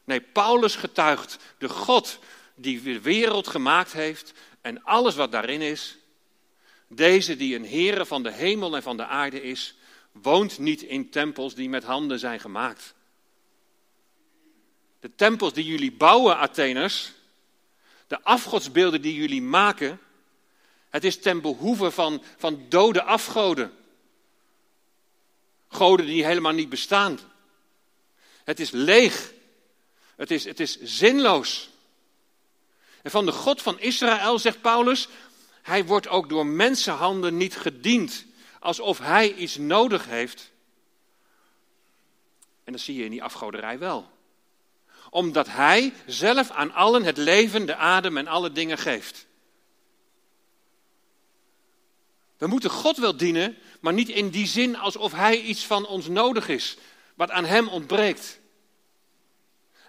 Nee, 0.03 0.21
Paulus 0.21 0.75
getuigt 0.75 1.37
de 1.57 1.69
God 1.69 2.19
die 2.55 2.81
de 2.81 3.01
wereld 3.01 3.47
gemaakt 3.47 3.91
heeft 3.91 4.33
en 4.61 4.83
alles 4.83 5.15
wat 5.15 5.31
daarin 5.31 5.61
is. 5.61 5.97
Deze 6.87 7.35
die 7.35 7.55
een 7.55 7.65
Heere 7.65 8.05
van 8.05 8.23
de 8.23 8.31
hemel 8.31 8.75
en 8.75 8.83
van 8.83 8.97
de 8.97 9.05
aarde 9.05 9.41
is, 9.41 9.75
woont 10.11 10.59
niet 10.59 10.81
in 10.81 11.09
tempels 11.09 11.55
die 11.55 11.69
met 11.69 11.83
handen 11.83 12.19
zijn 12.19 12.39
gemaakt. 12.39 12.93
De 14.99 15.15
tempels 15.15 15.53
die 15.53 15.65
jullie 15.65 15.91
bouwen, 15.91 16.37
Atheners, 16.37 17.11
de 18.07 18.21
afgodsbeelden 18.23 19.01
die 19.01 19.15
jullie 19.15 19.41
maken, 19.41 19.99
het 20.89 21.03
is 21.03 21.19
ten 21.19 21.41
behoeve 21.41 21.91
van, 21.91 22.23
van 22.37 22.65
dode 22.69 23.03
afgoden. 23.03 23.73
Goden 25.67 26.05
die 26.05 26.25
helemaal 26.25 26.51
niet 26.51 26.69
bestaan. 26.69 27.19
Het 28.43 28.59
is 28.59 28.71
leeg. 28.71 29.33
Het 30.15 30.31
is, 30.31 30.43
het 30.43 30.59
is 30.59 30.81
zinloos. 30.81 31.69
En 33.01 33.11
van 33.11 33.25
de 33.25 33.31
God 33.31 33.61
van 33.61 33.79
Israël, 33.79 34.39
zegt 34.39 34.61
Paulus, 34.61 35.07
hij 35.61 35.85
wordt 35.85 36.07
ook 36.07 36.29
door 36.29 36.45
mensenhanden 36.45 37.37
niet 37.37 37.57
gediend, 37.57 38.25
alsof 38.59 38.99
hij 38.99 39.33
iets 39.33 39.57
nodig 39.57 40.05
heeft. 40.05 40.51
En 42.63 42.71
dat 42.71 42.81
zie 42.81 42.95
je 42.95 43.03
in 43.03 43.11
die 43.11 43.23
afgoderij 43.23 43.79
wel. 43.79 44.09
Omdat 45.09 45.47
hij 45.47 45.93
zelf 46.05 46.49
aan 46.51 46.73
allen 46.73 47.03
het 47.03 47.17
leven, 47.17 47.65
de 47.65 47.75
adem 47.75 48.17
en 48.17 48.27
alle 48.27 48.51
dingen 48.51 48.77
geeft. 48.77 49.25
We 52.37 52.47
moeten 52.47 52.69
God 52.69 52.97
wel 52.97 53.17
dienen, 53.17 53.57
maar 53.79 53.93
niet 53.93 54.09
in 54.09 54.29
die 54.29 54.47
zin 54.47 54.77
alsof 54.77 55.11
hij 55.11 55.41
iets 55.41 55.65
van 55.65 55.87
ons 55.87 56.07
nodig 56.07 56.47
is, 56.47 56.77
wat 57.15 57.31
aan 57.31 57.45
hem 57.45 57.67
ontbreekt. 57.67 58.39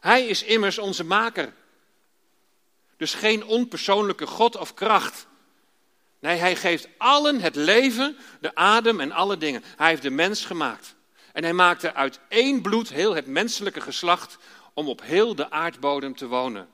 Hij 0.01 0.27
is 0.27 0.43
immers 0.43 0.79
onze 0.79 1.05
maker. 1.05 1.55
Dus 3.03 3.15
geen 3.15 3.45
onpersoonlijke 3.45 4.27
God 4.27 4.57
of 4.57 4.75
kracht. 4.75 5.27
Nee, 6.19 6.37
hij 6.37 6.57
geeft 6.57 6.89
allen 6.97 7.41
het 7.41 7.55
leven, 7.55 8.17
de 8.41 8.55
adem 8.55 9.01
en 9.01 9.13
alle 9.13 9.39
dingen. 9.39 9.65
Hij 9.77 9.89
heeft 9.89 10.03
de 10.03 10.11
mens 10.11 10.45
gemaakt. 10.45 10.95
En 11.33 11.43
hij 11.43 11.53
maakte 11.53 11.95
uit 11.95 12.21
één 12.29 12.63
bloed 12.63 12.89
heel 12.89 13.15
het 13.15 13.27
menselijke 13.27 13.81
geslacht 13.81 14.39
om 14.75 14.89
op 14.89 15.03
heel 15.03 15.35
de 15.35 15.51
aardbodem 15.51 16.17
te 16.17 16.27
wonen. 16.27 16.69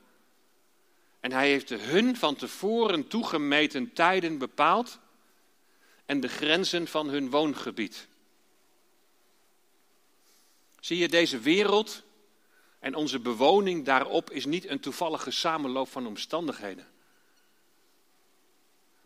En 1.20 1.32
hij 1.32 1.48
heeft 1.48 1.68
de 1.68 1.78
hun 1.78 2.16
van 2.16 2.36
tevoren 2.36 3.06
toegemeten 3.06 3.92
tijden 3.92 4.38
bepaald 4.38 4.98
en 6.06 6.20
de 6.20 6.28
grenzen 6.28 6.88
van 6.88 7.08
hun 7.08 7.30
woongebied. 7.30 8.06
Zie 10.80 10.98
je, 10.98 11.08
deze 11.08 11.38
wereld 11.38 12.02
en 12.78 12.94
onze 12.94 13.18
bewoning 13.18 13.84
daarop 13.84 14.30
is 14.30 14.46
niet 14.46 14.68
een 14.68 14.80
toevallige 14.80 15.30
samenloop 15.30 15.88
van 15.88 16.06
omstandigheden. 16.06 16.86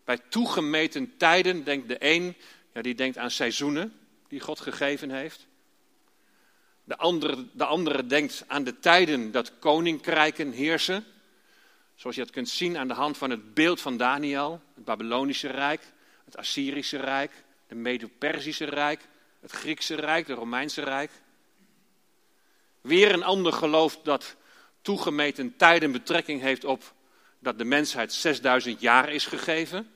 Bij 0.03 0.17
toegemeten 0.17 1.17
tijden 1.17 1.63
denkt 1.63 1.87
de 1.87 1.95
een, 1.99 2.35
ja, 2.73 2.81
die 2.81 2.95
denkt 2.95 3.17
aan 3.17 3.31
seizoenen 3.31 3.99
die 4.27 4.39
God 4.39 4.59
gegeven 4.59 5.09
heeft. 5.09 5.47
De 6.83 6.97
andere, 6.97 7.47
de 7.51 7.65
andere 7.65 8.05
denkt 8.05 8.43
aan 8.47 8.63
de 8.63 8.79
tijden 8.79 9.31
dat 9.31 9.59
koninkrijken 9.59 10.51
heersen. 10.51 11.05
Zoals 11.95 12.15
je 12.15 12.23
dat 12.23 12.31
kunt 12.31 12.49
zien 12.49 12.77
aan 12.77 12.87
de 12.87 12.93
hand 12.93 13.17
van 13.17 13.29
het 13.29 13.53
beeld 13.53 13.81
van 13.81 13.97
Daniel, 13.97 14.61
het 14.75 14.85
Babylonische 14.85 15.47
Rijk, 15.47 15.81
het 16.25 16.37
Assyrische 16.37 16.97
Rijk, 16.97 17.43
het 17.67 17.77
Medo-Persische 17.77 18.65
Rijk, 18.65 19.07
het 19.39 19.51
Griekse 19.51 19.95
Rijk, 19.95 20.27
het 20.27 20.37
Romeinse 20.37 20.81
Rijk. 20.81 21.11
Weer 22.83 23.13
een 23.13 23.23
ander 23.23 23.53
gelooft 23.53 23.99
dat 24.03 24.35
toegemeten 24.81 25.55
tijden 25.57 25.91
betrekking 25.91 26.41
heeft 26.41 26.65
op 26.65 26.93
dat 27.39 27.57
de 27.57 27.63
mensheid 27.63 28.13
6000 28.13 28.81
jaar 28.81 29.09
is 29.09 29.25
gegeven 29.25 29.91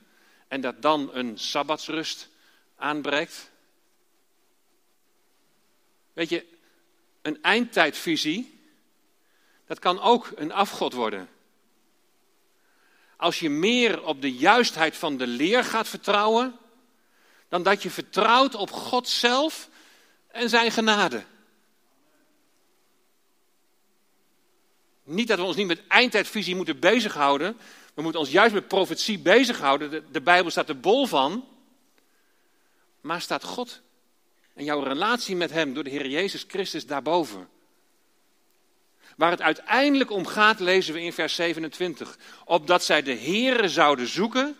en 0.47 0.62
dat 0.62 0.82
dan 0.82 1.10
een 1.13 1.38
sabbatsrust 1.38 2.30
aanbreekt. 2.76 3.52
Weet 6.13 6.30
je, 6.30 6.45
een 7.21 7.41
eindtijdvisie, 7.41 8.60
dat 9.65 9.80
kan 9.80 10.02
ook 10.02 10.32
een 10.36 10.52
afgod 10.52 10.93
worden. 10.93 11.30
Als 13.17 13.39
je 13.39 13.50
meer 13.50 14.04
op 14.04 14.21
de 14.21 14.34
juistheid 14.34 14.97
van 14.97 15.17
de 15.17 15.28
leer 15.28 15.63
gaat 15.63 15.88
vertrouwen, 15.88 16.58
dan 17.50 17.63
dat 17.63 17.84
je 17.84 17.89
vertrouwt 17.89 18.56
op 18.56 18.71
God 18.71 19.08
zelf 19.08 19.69
en 20.28 20.50
zijn 20.50 20.71
genade. 20.71 21.23
Niet 25.08 25.28
dat 25.28 25.39
we 25.39 25.43
ons 25.43 25.56
niet 25.56 25.67
met 25.67 25.88
eindtijdvisie 25.88 26.56
moeten 26.56 26.80
bezighouden. 26.80 27.58
We 27.93 28.02
moeten 28.02 28.22
ons 28.22 28.32
juist 28.32 28.54
met 28.54 28.67
profetie 28.67 29.20
bezighouden. 29.20 29.89
De, 29.89 30.04
de 30.12 30.22
Bijbel 30.22 30.52
staat 30.52 30.70
er 30.70 30.80
bol 30.80 31.06
van. 31.06 31.46
Maar 33.02 33.22
staat 33.22 33.43
God 33.43 33.82
en 34.54 34.63
jouw 34.63 34.80
relatie 34.80 35.36
met 35.36 35.52
Hem 35.52 35.74
door 35.74 35.84
de 35.84 35.89
Heer 35.89 36.08
Jezus 36.08 36.46
Christus 36.48 36.86
daarboven? 36.86 37.50
Waar 39.17 39.32
het 39.32 39.41
uiteindelijk 39.41 40.12
om 40.12 40.26
gaat, 40.26 40.60
lezen 40.60 40.93
we 40.93 41.02
in 41.02 41.13
vers 41.13 41.36
27. 41.36 42.17
Opdat 42.46 42.84
zij 42.84 43.02
de 43.02 43.15
Heere 43.15 43.70
zouden 43.70 44.08
zoeken, 44.08 44.58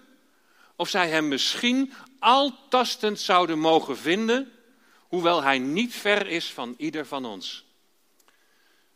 of 0.76 0.90
zij 0.90 1.10
Hem 1.10 1.28
misschien 1.28 1.94
altastend 2.20 3.20
zouden 3.20 3.60
mogen 3.60 3.98
vinden, 3.98 4.52
hoewel 5.00 5.44
Hij 5.44 5.60
niet 5.60 5.94
ver 5.94 6.28
is 6.28 6.54
van 6.54 6.74
ieder 6.78 7.06
van 7.06 7.26
ons. 7.26 7.67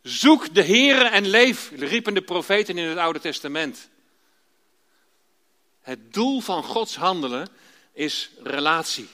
Zoek 0.02 0.54
de 0.54 0.64
Heere 0.64 1.04
en 1.04 1.26
leef, 1.26 1.70
riepen 1.70 2.14
de 2.14 2.22
profeten 2.22 2.78
in 2.78 2.88
het 2.88 2.98
Oude 2.98 3.20
Testament. 3.20 3.88
Het 5.80 6.14
doel 6.14 6.40
van 6.40 6.62
Gods 6.62 6.96
handelen 6.96 7.48
is 7.92 8.30
relatie. 8.42 9.08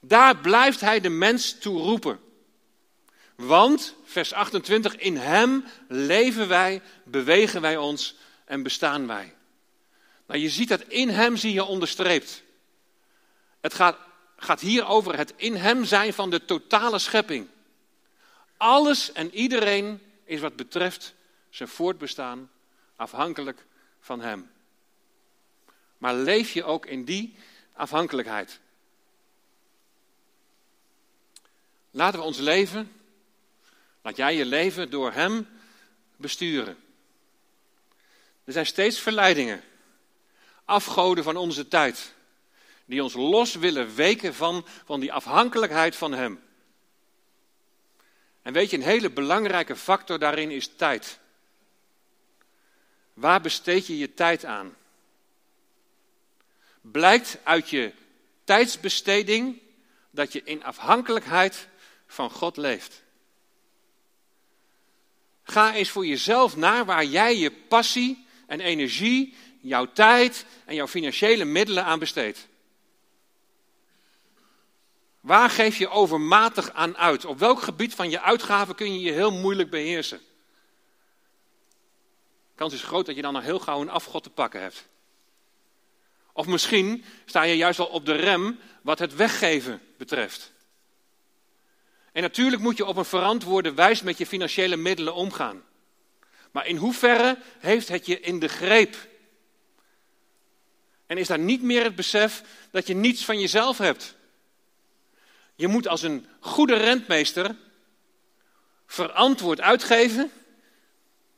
Daar 0.00 0.36
blijft 0.36 0.80
Hij 0.80 1.00
de 1.00 1.08
mens 1.08 1.58
toe 1.58 1.78
roepen. 1.78 2.20
Want, 3.36 3.94
vers 4.04 4.32
28, 4.32 4.96
in 4.96 5.16
Hem 5.16 5.64
leven 5.88 6.48
wij, 6.48 6.82
bewegen 7.04 7.60
wij 7.60 7.76
ons 7.76 8.14
en 8.44 8.62
bestaan 8.62 9.06
wij. 9.06 9.34
Nou, 10.26 10.40
je 10.40 10.50
ziet 10.50 10.68
dat 10.68 10.82
in 10.82 11.08
Hem 11.08 11.36
zie 11.36 11.52
je 11.52 11.64
onderstreept. 11.64 12.42
Het 13.60 13.74
gaat, 13.74 13.98
gaat 14.36 14.60
hier 14.60 14.86
over 14.86 15.16
het 15.16 15.32
in 15.36 15.56
Hem 15.56 15.84
zijn 15.84 16.12
van 16.12 16.30
de 16.30 16.44
totale 16.44 16.98
schepping. 16.98 17.48
Alles 18.56 19.12
en 19.12 19.34
iedereen 19.34 20.00
is 20.24 20.40
wat 20.40 20.56
betreft 20.56 21.14
zijn 21.50 21.68
voortbestaan 21.68 22.50
afhankelijk 22.96 23.64
van 24.00 24.20
Hem. 24.20 24.50
Maar 25.98 26.14
leef 26.14 26.52
je 26.52 26.64
ook 26.64 26.86
in 26.86 27.04
die 27.04 27.36
afhankelijkheid? 27.72 28.60
Laten 31.90 32.18
we 32.18 32.24
ons 32.24 32.38
leven, 32.38 32.92
laat 34.02 34.16
jij 34.16 34.36
je 34.36 34.44
leven 34.44 34.90
door 34.90 35.12
Hem 35.12 35.48
besturen. 36.16 36.76
Er 38.44 38.52
zijn 38.52 38.66
steeds 38.66 39.00
verleidingen, 39.00 39.62
afgoden 40.64 41.24
van 41.24 41.36
onze 41.36 41.68
tijd, 41.68 42.14
die 42.84 43.02
ons 43.02 43.14
los 43.14 43.54
willen 43.54 43.94
weken 43.94 44.34
van, 44.34 44.66
van 44.84 45.00
die 45.00 45.12
afhankelijkheid 45.12 45.96
van 45.96 46.12
Hem. 46.12 46.44
En 48.46 48.52
weet 48.52 48.70
je, 48.70 48.76
een 48.76 48.82
hele 48.82 49.10
belangrijke 49.10 49.76
factor 49.76 50.18
daarin 50.18 50.50
is 50.50 50.70
tijd. 50.76 51.18
Waar 53.14 53.40
besteed 53.40 53.86
je 53.86 53.98
je 53.98 54.14
tijd 54.14 54.44
aan? 54.44 54.76
Blijkt 56.80 57.38
uit 57.42 57.70
je 57.70 57.92
tijdsbesteding 58.44 59.60
dat 60.10 60.32
je 60.32 60.42
in 60.44 60.64
afhankelijkheid 60.64 61.68
van 62.06 62.30
God 62.30 62.56
leeft. 62.56 63.02
Ga 65.42 65.74
eens 65.74 65.90
voor 65.90 66.06
jezelf 66.06 66.56
naar 66.56 66.84
waar 66.84 67.04
jij 67.04 67.36
je 67.36 67.50
passie 67.50 68.26
en 68.46 68.60
energie, 68.60 69.34
jouw 69.60 69.92
tijd 69.92 70.46
en 70.64 70.74
jouw 70.74 70.88
financiële 70.88 71.44
middelen 71.44 71.84
aan 71.84 71.98
besteedt. 71.98 72.46
Waar 75.26 75.50
geef 75.50 75.76
je 75.76 75.88
overmatig 75.88 76.72
aan 76.72 76.96
uit? 76.96 77.24
Op 77.24 77.38
welk 77.38 77.62
gebied 77.62 77.94
van 77.94 78.10
je 78.10 78.20
uitgaven 78.20 78.74
kun 78.74 78.92
je 78.92 79.00
je 79.00 79.12
heel 79.12 79.32
moeilijk 79.32 79.70
beheersen? 79.70 80.18
De 82.48 82.54
kans 82.54 82.72
is 82.72 82.82
groot 82.82 83.06
dat 83.06 83.16
je 83.16 83.22
dan 83.22 83.32
nog 83.32 83.42
heel 83.42 83.58
gauw 83.58 83.80
een 83.80 83.90
afgod 83.90 84.22
te 84.22 84.30
pakken 84.30 84.60
hebt. 84.60 84.86
Of 86.32 86.46
misschien 86.46 87.04
sta 87.24 87.42
je 87.42 87.56
juist 87.56 87.78
al 87.78 87.86
op 87.86 88.06
de 88.06 88.12
rem 88.12 88.58
wat 88.82 88.98
het 88.98 89.14
weggeven 89.14 89.82
betreft. 89.98 90.52
En 92.12 92.22
natuurlijk 92.22 92.62
moet 92.62 92.76
je 92.76 92.86
op 92.86 92.96
een 92.96 93.04
verantwoorde 93.04 93.74
wijze 93.74 94.04
met 94.04 94.18
je 94.18 94.26
financiële 94.26 94.76
middelen 94.76 95.14
omgaan. 95.14 95.62
Maar 96.50 96.66
in 96.66 96.76
hoeverre 96.76 97.38
heeft 97.58 97.88
het 97.88 98.06
je 98.06 98.20
in 98.20 98.38
de 98.38 98.48
greep? 98.48 99.08
En 101.06 101.18
is 101.18 101.28
daar 101.28 101.38
niet 101.38 101.62
meer 101.62 101.82
het 101.82 101.96
besef 101.96 102.42
dat 102.70 102.86
je 102.86 102.94
niets 102.94 103.24
van 103.24 103.40
jezelf 103.40 103.78
hebt? 103.78 104.16
Je 105.56 105.68
moet 105.68 105.88
als 105.88 106.02
een 106.02 106.26
goede 106.40 106.76
rentmeester 106.76 107.56
verantwoord 108.86 109.60
uitgeven 109.60 110.30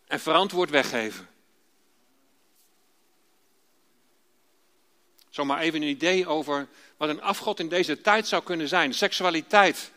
en 0.07 0.21
verantwoord 0.21 0.71
weggeven. 0.71 1.29
Zomaar 5.29 5.59
even 5.61 5.83
een 5.83 5.89
idee 5.89 6.27
over 6.27 6.69
wat 6.97 7.09
een 7.09 7.23
afgod 7.23 7.61
in 7.61 7.69
deze 7.69 8.01
tijd 8.01 8.27
zou 8.27 8.43
kunnen 8.43 8.69
zijn. 8.69 8.95
Seksualiteit 8.95 9.91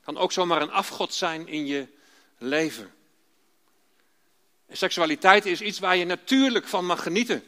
kan 0.00 0.18
ook 0.18 0.32
zomaar 0.32 0.62
een 0.62 0.70
afgod 0.70 1.14
zijn 1.14 1.48
in 1.48 1.66
je 1.66 1.86
leven. 2.38 2.94
En 4.66 4.76
seksualiteit 4.76 5.46
is 5.46 5.60
iets 5.60 5.78
waar 5.78 5.96
je 5.96 6.04
natuurlijk 6.04 6.66
van 6.66 6.86
mag 6.86 7.02
genieten. 7.02 7.44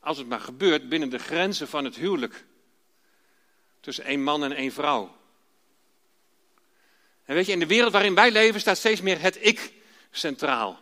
Als 0.00 0.18
het 0.18 0.28
maar 0.28 0.40
gebeurt 0.40 0.88
binnen 0.88 1.10
de 1.10 1.18
grenzen 1.18 1.68
van 1.68 1.84
het 1.84 1.96
huwelijk. 1.96 2.44
Tussen 3.80 4.04
één 4.04 4.22
man 4.22 4.44
en 4.44 4.52
één 4.52 4.72
vrouw. 4.72 5.16
En 7.24 7.34
weet 7.34 7.46
je, 7.46 7.52
in 7.52 7.58
de 7.58 7.66
wereld 7.66 7.92
waarin 7.92 8.14
wij 8.14 8.30
leven 8.30 8.60
staat 8.60 8.78
steeds 8.78 9.00
meer 9.00 9.20
het 9.20 9.44
ik 9.44 9.72
centraal. 10.10 10.80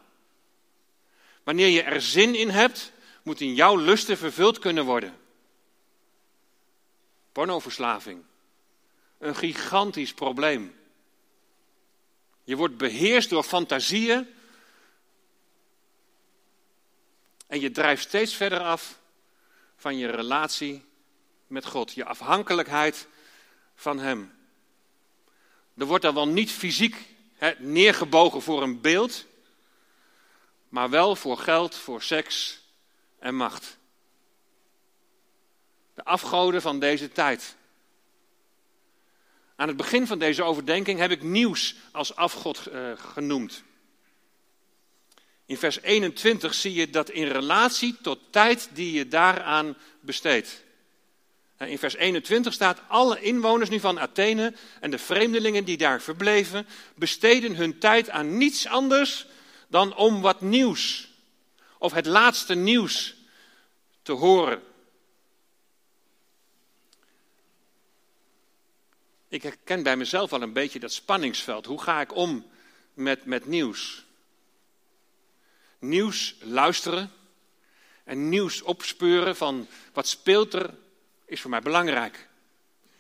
Wanneer 1.43 1.69
je 1.69 1.83
er 1.83 2.01
zin 2.01 2.35
in 2.35 2.49
hebt, 2.49 2.93
moet 3.23 3.41
in 3.41 3.55
jouw 3.55 3.77
lusten 3.77 4.19
vervuld 4.19 4.59
kunnen 4.59 4.85
worden. 4.85 5.17
Pornoverslaving. 7.33 8.25
Een 9.19 9.37
gigantisch 9.37 10.15
probleem. 10.15 10.75
Je 12.45 12.57
wordt 12.57 12.77
beheerst 12.77 13.31
door 13.31 13.43
fantasieën. 13.43 14.29
En 17.47 17.61
je 17.61 17.71
drijft 17.71 18.03
steeds 18.03 18.35
verder 18.35 18.61
af 18.61 18.99
van 19.77 19.97
je 19.97 20.11
relatie 20.11 20.85
met 21.47 21.67
God. 21.67 21.93
Je 21.93 22.05
afhankelijkheid 22.05 23.07
van 23.75 23.99
Hem. 23.99 24.35
Er 25.77 25.87
wordt 25.87 26.05
dan 26.05 26.15
wel 26.15 26.29
niet 26.29 26.51
fysiek 26.51 26.97
neergebogen 27.59 28.43
voor 28.43 28.63
een 28.63 28.81
beeld, 28.81 29.27
maar 30.69 30.91
wel 30.91 31.17
voor 31.17 31.39
geld, 31.39 31.75
voor 31.75 32.03
seks 32.03 32.61
en 33.19 33.35
macht. 33.35 33.79
De 35.95 36.05
afgoden 36.05 36.63
van 36.63 36.81
deze 36.81 37.13
tijd. 37.13 37.57
Aan 39.57 39.69
het 39.69 39.77
begin 39.77 40.07
van 40.07 40.19
deze 40.19 40.43
overdenking 40.43 40.99
heb 40.99 41.11
ik 41.11 41.23
nieuws 41.23 41.75
als 41.93 42.17
afgod 42.17 42.69
uh, 42.69 42.93
genoemd. 42.97 43.63
In 45.47 45.57
vers 45.57 45.81
21 45.81 46.55
zie 46.55 46.73
je 46.73 46.91
dat 46.91 47.11
in 47.11 47.27
relatie 47.27 47.97
tot 48.03 48.19
tijd 48.31 48.69
die 48.73 48.93
je 48.93 49.09
daaraan 49.09 49.77
besteedt. 50.01 50.65
In 51.59 51.79
vers 51.79 51.97
21 51.97 52.53
staat: 52.53 52.81
Alle 52.89 53.21
inwoners 53.21 53.71
nu 53.71 53.81
van 53.81 54.01
Athene 54.01 54.55
en 54.81 54.91
de 54.91 54.99
vreemdelingen 54.99 55.65
die 55.65 55.77
daar 55.77 56.03
verbleven, 56.03 56.67
besteden 56.95 57.57
hun 57.57 57.79
tijd 57.79 58.11
aan 58.11 58.37
niets 58.37 58.67
anders 58.67 59.27
dan 59.69 59.97
om 59.97 60.21
wat 60.21 60.41
nieuws 60.41 61.09
of 61.79 61.93
het 61.93 62.07
laatste 62.07 62.55
nieuws 62.55 63.15
te 64.03 64.13
horen. 64.13 64.63
Ik 69.29 69.43
herken 69.43 69.83
bij 69.83 69.97
mezelf 69.97 70.33
al 70.33 70.43
een 70.43 70.53
beetje 70.53 70.79
dat 70.79 70.93
spanningsveld. 70.93 71.67
Hoe 71.67 71.83
ga 71.83 72.01
ik 72.01 72.15
om 72.15 72.47
met, 72.95 73.25
met 73.25 73.47
nieuws? 73.47 74.05
Nieuws 75.79 76.37
luisteren 76.41 77.13
en 78.05 78.29
nieuws 78.29 78.63
opspeuren 78.63 79.37
van 79.37 79.69
wat 79.93 80.09
speelt 80.09 80.55
er 80.55 80.75
is 81.27 81.41
voor 81.41 81.51
mij 81.51 81.61
belangrijk. 81.61 82.29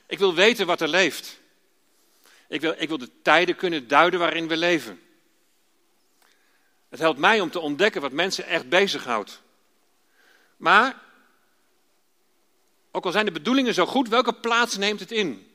Ik 0.07 0.19
wil 0.19 0.35
weten 0.35 0.67
wat 0.67 0.81
er 0.81 0.89
leeft. 0.89 1.39
Ik 2.49 2.61
wil, 2.61 2.75
ik 2.79 2.89
wil 2.89 2.99
de 2.99 3.23
tijden 3.23 3.57
kunnen 3.57 3.89
duiden 3.89 4.21
waarin 4.21 4.49
we 4.49 4.57
leven. 4.57 5.01
Het 6.89 6.99
helpt 6.99 7.19
mij 7.19 7.41
om 7.41 7.51
te 7.51 7.61
ontdekken 7.61 8.01
wat 8.01 8.13
mensen 8.13 8.47
echt 8.47 8.69
bezighoudt. 8.69 9.43
Maar, 10.57 11.03
ook 12.91 13.05
al 13.05 13.13
zijn 13.13 13.25
de 13.25 13.33
bedoelingen 13.33 13.75
zo 13.75 13.87
goed, 13.87 14.09
welke 14.09 14.33
plaats 14.33 14.77
neemt 14.77 15.01
het 15.01 15.13
in? 15.13 15.51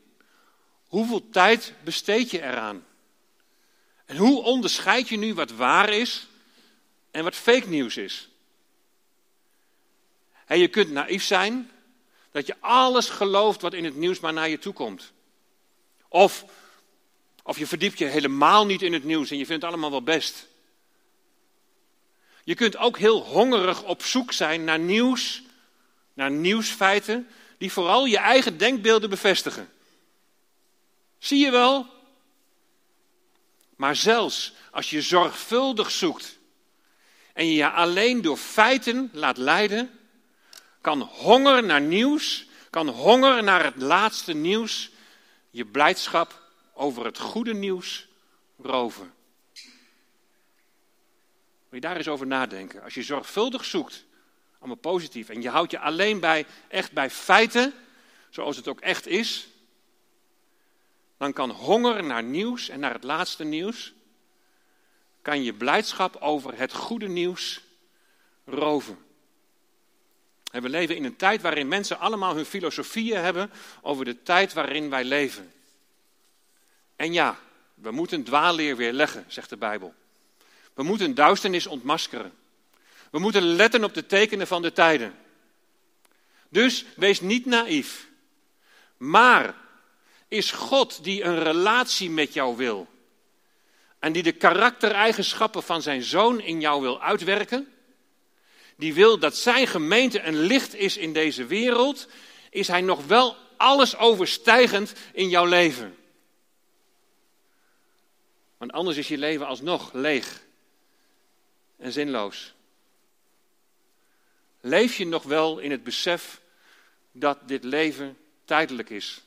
Hoeveel 0.87 1.29
tijd 1.29 1.73
besteed 1.83 2.31
je 2.31 2.41
eraan? 2.41 2.85
En 4.05 4.17
hoe 4.17 4.43
onderscheid 4.43 5.09
je 5.09 5.17
nu 5.17 5.33
wat 5.33 5.51
waar 5.51 5.89
is 5.89 6.27
en 7.11 7.23
wat 7.23 7.35
fake 7.35 7.67
nieuws 7.67 7.97
is? 7.97 8.29
En 10.45 10.59
je 10.59 10.67
kunt 10.67 10.89
naïef 10.89 11.23
zijn, 11.23 11.71
dat 12.31 12.47
je 12.47 12.55
alles 12.59 13.09
gelooft 13.09 13.61
wat 13.61 13.73
in 13.73 13.83
het 13.83 13.95
nieuws 13.95 14.19
maar 14.19 14.33
naar 14.33 14.49
je 14.49 14.59
toe 14.59 14.73
komt. 14.73 15.11
Of, 16.07 16.45
of 17.43 17.57
je 17.57 17.67
verdiept 17.67 17.97
je 17.97 18.05
helemaal 18.05 18.65
niet 18.65 18.81
in 18.81 18.93
het 18.93 19.03
nieuws 19.03 19.31
en 19.31 19.37
je 19.37 19.45
vindt 19.45 19.61
het 19.61 19.71
allemaal 19.71 19.91
wel 19.91 20.03
best. 20.03 20.47
Je 22.43 22.55
kunt 22.55 22.77
ook 22.77 22.97
heel 22.97 23.23
hongerig 23.23 23.83
op 23.83 24.03
zoek 24.03 24.31
zijn 24.31 24.63
naar 24.63 24.79
nieuws, 24.79 25.41
naar 26.13 26.31
nieuwsfeiten, 26.31 27.27
die 27.57 27.71
vooral 27.71 28.05
je 28.05 28.17
eigen 28.17 28.57
denkbeelden 28.57 29.09
bevestigen. 29.09 29.69
Zie 31.17 31.39
je 31.39 31.51
wel? 31.51 31.85
Maar 33.75 33.95
zelfs 33.95 34.53
als 34.71 34.89
je 34.89 35.01
zorgvuldig 35.01 35.91
zoekt 35.91 36.39
en 37.33 37.45
je 37.45 37.53
je 37.53 37.69
alleen 37.69 38.21
door 38.21 38.37
feiten 38.37 39.09
laat 39.13 39.37
leiden, 39.37 39.99
kan 40.81 41.01
honger 41.01 41.63
naar 41.63 41.81
nieuws, 41.81 42.45
kan 42.69 42.87
honger 42.87 43.43
naar 43.43 43.63
het 43.63 43.75
laatste 43.75 44.33
nieuws 44.33 44.91
je 45.49 45.65
blijdschap 45.65 46.41
over 46.73 47.05
het 47.05 47.19
goede 47.19 47.53
nieuws 47.53 48.07
roven. 48.61 49.13
Wil 51.69 51.79
je 51.79 51.87
daar 51.87 51.97
eens 51.97 52.07
over 52.07 52.27
nadenken? 52.27 52.83
Als 52.83 52.93
je 52.93 53.03
zorgvuldig 53.03 53.65
zoekt, 53.65 54.05
allemaal 54.59 54.77
positief, 54.77 55.29
en 55.29 55.41
je 55.41 55.49
houdt 55.49 55.71
je 55.71 55.79
alleen 55.79 56.19
bij, 56.19 56.45
echt 56.67 56.91
bij 56.91 57.09
feiten, 57.09 57.73
zoals 58.29 58.55
het 58.55 58.67
ook 58.67 58.79
echt 58.79 59.07
is, 59.07 59.47
dan 61.17 61.33
kan 61.33 61.49
honger 61.49 62.03
naar 62.03 62.23
nieuws 62.23 62.69
en 62.69 62.79
naar 62.79 62.93
het 62.93 63.03
laatste 63.03 63.43
nieuws, 63.43 63.93
kan 65.21 65.43
je 65.43 65.53
blijdschap 65.53 66.15
over 66.15 66.57
het 66.57 66.73
goede 66.73 67.07
nieuws 67.07 67.61
roven. 68.45 69.10
We 70.51 70.69
leven 70.69 70.95
in 70.95 71.03
een 71.03 71.15
tijd 71.15 71.41
waarin 71.41 71.67
mensen 71.67 71.99
allemaal 71.99 72.35
hun 72.35 72.45
filosofieën 72.45 73.17
hebben 73.17 73.51
over 73.81 74.05
de 74.05 74.23
tijd 74.23 74.53
waarin 74.53 74.89
wij 74.89 75.03
leven. 75.03 75.51
En 76.95 77.13
ja, 77.13 77.39
we 77.73 77.91
moeten 77.91 78.23
dwaalleer 78.23 78.75
weer 78.75 78.93
leggen, 78.93 79.25
zegt 79.27 79.49
de 79.49 79.57
Bijbel. 79.57 79.93
We 80.73 80.83
moeten 80.83 81.15
duisternis 81.15 81.67
ontmaskeren. 81.67 82.33
We 83.11 83.19
moeten 83.19 83.43
letten 83.43 83.83
op 83.83 83.93
de 83.93 84.05
tekenen 84.05 84.47
van 84.47 84.61
de 84.61 84.73
tijden. 84.73 85.15
Dus 86.49 86.85
wees 86.95 87.21
niet 87.21 87.45
naïef. 87.45 88.07
Maar 88.97 89.55
is 90.27 90.51
God 90.51 91.03
die 91.03 91.23
een 91.23 91.43
relatie 91.43 92.09
met 92.09 92.33
jou 92.33 92.57
wil 92.57 92.87
en 93.99 94.11
die 94.11 94.23
de 94.23 94.31
karaktereigenschappen 94.31 95.63
van 95.63 95.81
zijn 95.81 96.03
zoon 96.03 96.41
in 96.41 96.59
jou 96.59 96.81
wil 96.81 97.01
uitwerken? 97.01 97.73
Die 98.81 98.93
wil 98.93 99.19
dat 99.19 99.37
zijn 99.37 99.67
gemeente 99.67 100.21
een 100.21 100.39
licht 100.39 100.75
is 100.75 100.97
in 100.97 101.13
deze 101.13 101.45
wereld, 101.45 102.07
is 102.49 102.67
hij 102.67 102.81
nog 102.81 103.05
wel 103.05 103.35
alles 103.57 103.97
overstijgend 103.97 104.93
in 105.13 105.29
jouw 105.29 105.45
leven. 105.45 105.95
Want 108.57 108.71
anders 108.71 108.97
is 108.97 109.07
je 109.07 109.17
leven 109.17 109.47
alsnog 109.47 109.93
leeg 109.93 110.41
en 111.77 111.91
zinloos. 111.91 112.53
Leef 114.61 114.97
je 114.97 115.05
nog 115.05 115.23
wel 115.23 115.59
in 115.59 115.71
het 115.71 115.83
besef 115.83 116.41
dat 117.11 117.37
dit 117.47 117.63
leven 117.63 118.17
tijdelijk 118.45 118.89
is? 118.89 119.21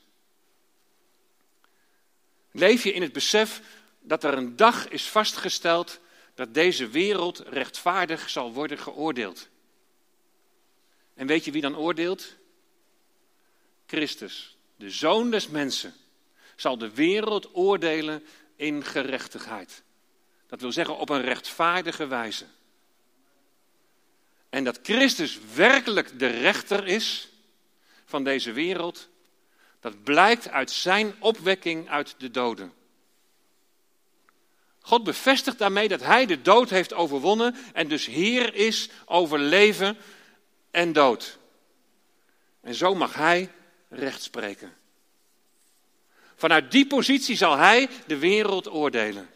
Leef 2.50 2.84
je 2.84 2.92
in 2.92 3.02
het 3.02 3.12
besef 3.12 3.60
dat 4.00 4.24
er 4.24 4.34
een 4.34 4.56
dag 4.56 4.88
is 4.88 5.08
vastgesteld 5.08 6.00
dat 6.34 6.54
deze 6.54 6.88
wereld 6.88 7.38
rechtvaardig 7.38 8.30
zal 8.30 8.52
worden 8.52 8.78
geoordeeld. 8.78 9.48
En 11.14 11.26
weet 11.26 11.44
je 11.44 11.50
wie 11.50 11.62
dan 11.62 11.76
oordeelt? 11.76 12.34
Christus. 13.86 14.56
de 14.76 14.90
zoon 14.90 15.30
des 15.30 15.48
mensen, 15.48 15.94
zal 16.56 16.78
de 16.78 16.90
wereld 16.90 17.54
oordelen 17.54 18.24
in 18.56 18.84
gerechtigheid. 18.84 19.82
Dat 20.46 20.60
wil 20.60 20.72
zeggen 20.72 20.98
op 20.98 21.08
een 21.08 21.22
rechtvaardige 21.22 22.06
wijze. 22.06 22.46
En 24.48 24.64
dat 24.64 24.78
Christus 24.82 25.38
werkelijk 25.54 26.18
de 26.18 26.26
rechter 26.26 26.86
is 26.86 27.28
van 28.04 28.24
deze 28.24 28.52
wereld, 28.52 29.08
dat 29.80 30.02
blijkt 30.02 30.48
uit 30.48 30.70
zijn 30.70 31.14
opwekking 31.18 31.88
uit 31.88 32.14
de 32.18 32.30
doden. 32.30 32.72
God 34.86 35.04
bevestigt 35.04 35.58
daarmee 35.58 35.88
dat 35.88 36.00
hij 36.00 36.26
de 36.26 36.42
dood 36.42 36.70
heeft 36.70 36.92
overwonnen 36.92 37.56
en 37.72 37.88
dus 37.88 38.06
Heer 38.06 38.54
is 38.54 38.88
over 39.04 39.38
leven 39.38 39.96
en 40.70 40.92
dood. 40.92 41.38
En 42.60 42.74
zo 42.74 42.94
mag 42.94 43.14
hij 43.14 43.50
recht 43.88 44.22
spreken. 44.22 44.76
Vanuit 46.36 46.70
die 46.70 46.86
positie 46.86 47.36
zal 47.36 47.56
hij 47.56 47.88
de 48.06 48.18
wereld 48.18 48.68
oordelen. 48.70 49.30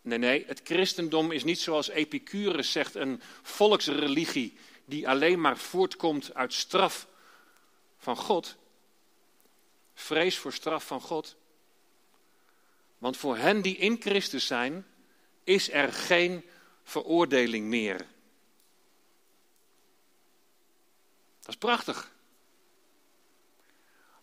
Nee, 0.00 0.18
nee, 0.18 0.44
het 0.46 0.60
christendom 0.64 1.32
is 1.32 1.44
niet 1.44 1.60
zoals 1.60 1.88
Epicurus 1.88 2.72
zegt 2.72 2.94
een 2.94 3.22
volksreligie 3.42 4.58
die 4.84 5.08
alleen 5.08 5.40
maar 5.40 5.58
voortkomt 5.58 6.34
uit 6.34 6.52
straf 6.52 7.06
van 7.98 8.16
God. 8.16 8.56
Vrees 9.94 10.38
voor 10.38 10.52
straf 10.52 10.86
van 10.86 11.00
God. 11.00 11.36
Want 12.98 13.16
voor 13.16 13.36
hen 13.36 13.62
die 13.62 13.76
in 13.76 13.96
Christus 14.00 14.46
zijn, 14.46 14.86
is 15.44 15.72
er 15.72 15.92
geen 15.92 16.44
veroordeling 16.84 17.66
meer. 17.66 17.96
Dat 21.40 21.48
is 21.48 21.56
prachtig. 21.56 22.10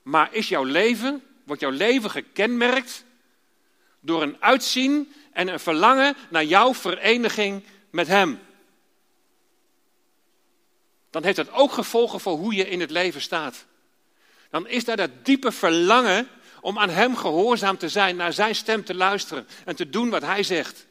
Maar 0.01 0.33
is 0.33 0.49
jouw 0.49 0.63
leven, 0.63 1.23
wordt 1.43 1.61
jouw 1.61 1.71
leven 1.71 2.11
gekenmerkt 2.11 3.03
door 3.99 4.21
een 4.21 4.41
uitzien 4.41 5.13
en 5.31 5.47
een 5.47 5.59
verlangen 5.59 6.15
naar 6.29 6.43
jouw 6.43 6.73
vereniging 6.73 7.63
met 7.89 8.07
Hem? 8.07 8.39
Dan 11.09 11.23
heeft 11.23 11.35
dat 11.35 11.51
ook 11.51 11.71
gevolgen 11.71 12.19
voor 12.19 12.37
hoe 12.37 12.53
je 12.53 12.69
in 12.69 12.79
het 12.79 12.91
leven 12.91 13.21
staat. 13.21 13.65
Dan 14.49 14.67
is 14.67 14.85
daar 14.85 14.97
dat 14.97 15.25
diepe 15.25 15.51
verlangen 15.51 16.29
om 16.65 16.79
aan 16.79 16.89
Hem 16.89 17.15
gehoorzaam 17.15 17.77
te 17.77 17.89
zijn, 17.89 18.15
naar 18.15 18.33
Zijn 18.33 18.55
stem 18.55 18.83
te 18.83 18.95
luisteren 18.95 19.47
en 19.65 19.75
te 19.75 19.89
doen 19.89 20.09
wat 20.09 20.21
Hij 20.21 20.43
zegt. 20.43 20.85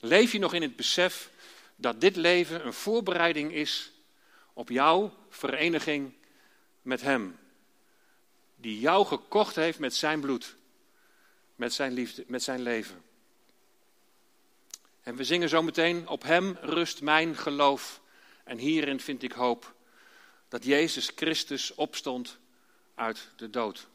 Leef 0.00 0.32
je 0.32 0.38
nog 0.38 0.54
in 0.54 0.62
het 0.62 0.76
besef 0.76 1.30
dat 1.76 2.00
dit 2.00 2.16
leven 2.16 2.66
een 2.66 2.72
voorbereiding 2.72 3.52
is 3.52 3.92
op 4.52 4.68
jouw 4.68 5.14
vereniging 5.28 6.12
met 6.82 7.00
Hem? 7.00 7.38
Die 8.56 8.80
jou 8.80 9.06
gekocht 9.06 9.56
heeft 9.56 9.78
met 9.78 9.94
Zijn 9.94 10.20
bloed, 10.20 10.56
met 11.56 11.72
Zijn 11.72 11.92
liefde, 11.92 12.24
met 12.26 12.42
Zijn 12.42 12.62
leven. 12.62 13.02
En 15.02 15.16
we 15.16 15.24
zingen 15.24 15.48
zo 15.48 15.62
meteen, 15.62 16.08
op 16.08 16.22
Hem 16.22 16.58
rust 16.60 17.02
mijn 17.02 17.36
geloof. 17.36 18.00
En 18.44 18.58
hierin 18.58 19.00
vind 19.00 19.22
ik 19.22 19.32
hoop 19.32 19.74
dat 20.48 20.64
Jezus 20.64 21.12
Christus 21.14 21.74
opstond 21.74 22.42
uit 22.94 23.30
de 23.36 23.50
dood. 23.50 23.86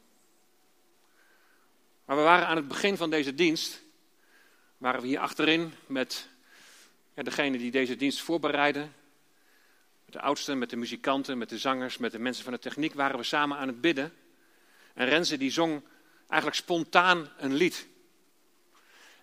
Maar 2.06 2.18
we 2.18 2.24
waren 2.24 2.48
aan 2.48 2.56
het 2.56 2.68
begin 2.68 2.98
van 2.98 3.10
deze 3.10 3.34
dienst, 3.34 3.82
waren 4.78 5.02
we 5.02 5.08
hier 5.08 5.20
achterin 5.20 5.74
met 5.86 6.30
ja, 7.14 7.24
degene 7.24 7.58
die 7.58 7.72
deze 7.72 7.96
dienst 7.96 8.22
voorbereiden. 8.22 8.94
Met 10.06 10.14
de 10.14 10.22
oudsten, 10.22 10.58
met 10.58 10.70
de 10.70 10.76
muzikanten, 10.76 11.38
met 11.38 11.50
de 11.50 11.58
zangers, 11.58 11.98
met 11.98 12.12
de 12.12 12.20
mensen 12.20 12.44
van 12.44 12.54
de 12.54 12.60
techniek 12.60 12.94
waren 12.94 13.18
we 13.18 13.24
samen 13.24 13.58
aan 13.58 13.68
het 13.68 13.82
bidden. 13.82 14.14
En 14.94 15.06
Renze 15.06 15.38
die 15.38 15.52
zong 15.52 15.84
eigenlijk 16.28 16.62
spontaan 16.62 17.32
een 17.38 17.54
lied. 17.54 17.88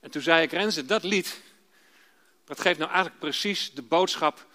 En 0.01 0.11
toen 0.11 0.23
zei 0.23 0.43
ik, 0.43 0.53
Renze, 0.53 0.85
dat 0.85 1.03
lied, 1.03 1.43
dat 2.45 2.61
geeft 2.61 2.79
nou 2.79 2.91
eigenlijk 2.91 3.21
precies 3.21 3.73
de 3.73 3.83
boodschap 3.83 4.47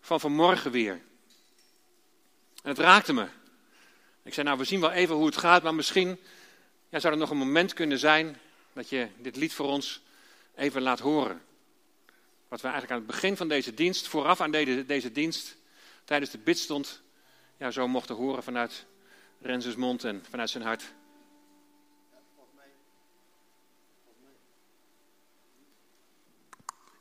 van 0.00 0.20
vanmorgen 0.20 0.70
weer. 0.70 1.00
En 2.62 2.68
het 2.68 2.78
raakte 2.78 3.12
me. 3.12 3.26
Ik 4.22 4.34
zei, 4.34 4.46
nou, 4.46 4.58
we 4.58 4.64
zien 4.64 4.80
wel 4.80 4.90
even 4.90 5.14
hoe 5.14 5.26
het 5.26 5.36
gaat, 5.36 5.62
maar 5.62 5.74
misschien 5.74 6.18
ja, 6.88 6.98
zou 6.98 7.12
er 7.12 7.18
nog 7.18 7.30
een 7.30 7.36
moment 7.36 7.72
kunnen 7.72 7.98
zijn 7.98 8.38
dat 8.72 8.88
je 8.88 9.08
dit 9.18 9.36
lied 9.36 9.52
voor 9.52 9.66
ons 9.66 10.02
even 10.54 10.82
laat 10.82 10.98
horen. 10.98 11.42
Wat 12.48 12.60
we 12.60 12.68
eigenlijk 12.68 12.92
aan 12.92 13.06
het 13.06 13.14
begin 13.14 13.36
van 13.36 13.48
deze 13.48 13.74
dienst, 13.74 14.08
vooraf 14.08 14.40
aan 14.40 14.50
deze, 14.50 14.86
deze 14.86 15.12
dienst, 15.12 15.56
tijdens 16.04 16.30
de 16.30 16.38
bidstond, 16.38 17.02
ja, 17.56 17.70
zo 17.70 17.88
mochten 17.88 18.14
horen 18.14 18.42
vanuit 18.42 18.86
Renzes 19.40 19.76
mond 19.76 20.04
en 20.04 20.24
vanuit 20.30 20.50
zijn 20.50 20.64
hart. 20.64 20.92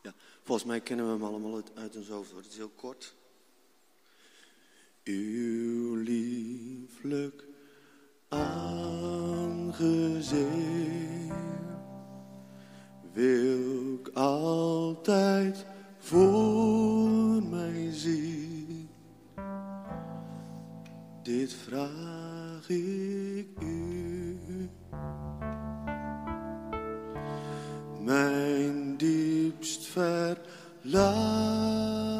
Ja, 0.01 0.13
volgens 0.43 0.67
mij 0.67 0.81
kennen 0.81 1.05
we 1.05 1.11
hem 1.11 1.23
allemaal 1.23 1.55
uit, 1.55 1.71
uit 1.75 1.95
ons 1.95 2.07
hoofd. 2.07 2.31
Het 2.31 2.47
is 2.47 2.57
heel 2.57 2.71
kort. 2.75 3.13
Uw 5.03 5.95
lieflijk 5.95 7.43
aangezicht 8.27 10.45
wil 13.13 13.93
ik 13.93 14.07
altijd 14.13 15.65
voor 15.97 17.43
mij 17.43 17.89
zien. 17.91 18.89
Dit 21.23 21.53
vraag 21.53 22.69
ik 22.69 23.61
u. 23.61 24.37
Mijn 27.99 28.97
diepst 28.97 29.87
verlangen 29.87 32.10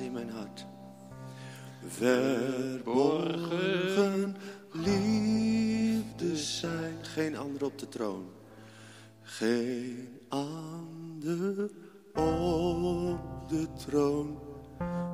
in 0.00 0.12
mijn 0.12 0.30
hart, 0.30 0.66
verborgen 1.86 3.16
liefdes 4.72 6.58
zijn, 6.58 7.04
geen 7.04 7.36
ander 7.36 7.64
op 7.64 7.78
de 7.78 7.88
troon, 7.88 8.30
geen 9.22 10.18
ander 10.28 11.70
op 12.14 13.48
de 13.48 13.68
troon 13.86 14.40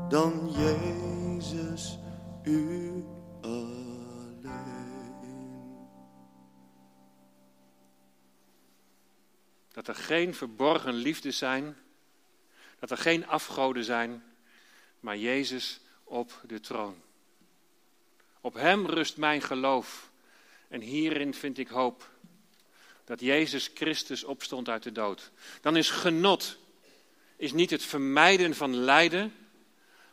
dan 0.08 0.50
Jezus, 0.52 1.98
u 2.42 3.04
alleen. 3.40 3.72
Dat 9.72 9.88
er 9.88 9.94
geen 9.94 10.34
verborgen 10.34 10.94
liefde 10.94 11.30
zijn, 11.30 11.76
dat 12.78 12.90
er 12.90 12.98
geen 12.98 13.26
afgoden 13.26 13.84
zijn, 13.84 14.22
maar 15.04 15.18
Jezus 15.18 15.80
op 16.04 16.40
de 16.46 16.60
troon. 16.60 17.02
Op 18.40 18.54
Hem 18.54 18.86
rust 18.86 19.16
mijn 19.16 19.42
geloof 19.42 20.10
en 20.68 20.80
hierin 20.80 21.34
vind 21.34 21.58
ik 21.58 21.68
hoop. 21.68 22.10
Dat 23.04 23.20
Jezus 23.20 23.70
Christus 23.74 24.24
opstond 24.24 24.68
uit 24.68 24.82
de 24.82 24.92
dood. 24.92 25.30
Dan 25.60 25.76
is 25.76 25.90
genot 25.90 26.58
is 27.36 27.52
niet 27.52 27.70
het 27.70 27.84
vermijden 27.84 28.54
van 28.54 28.76
lijden, 28.76 29.34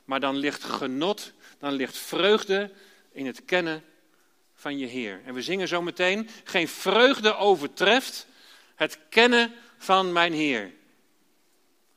maar 0.06 0.20
dan 0.20 0.36
ligt 0.36 0.64
genot, 0.64 1.34
dan 1.60 1.74
ligt 1.74 1.98
vreugde 1.98 2.72
in 3.12 3.26
het 3.26 3.46
kennen 3.46 3.84
van 4.54 4.78
je 4.78 4.86
Heer. 4.86 5.22
En 5.26 5.34
we 5.34 5.42
zingen 5.42 5.68
zo 5.68 5.82
meteen, 5.82 6.30
geen 6.44 6.68
vreugde 6.68 7.36
overtreft 7.36 8.28
het 8.76 9.00
kennen 9.10 9.54
van 9.78 10.12
mijn 10.12 10.34
Heer. 10.34 10.72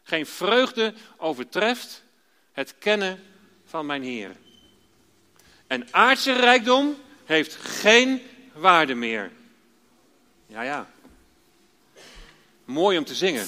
Geen 0.02 0.26
vreugde 0.26 0.94
overtreft 1.16 2.03
het 2.54 2.74
kennen 2.78 3.22
van 3.64 3.86
mijn 3.86 4.02
Heer. 4.02 4.36
En 5.66 5.92
aardse 5.92 6.32
rijkdom 6.32 6.96
heeft 7.24 7.54
geen 7.54 8.22
waarde 8.52 8.94
meer. 8.94 9.30
Ja, 10.46 10.62
ja. 10.62 10.90
Mooi 12.64 12.98
om 12.98 13.04
te 13.04 13.14
zingen. 13.14 13.46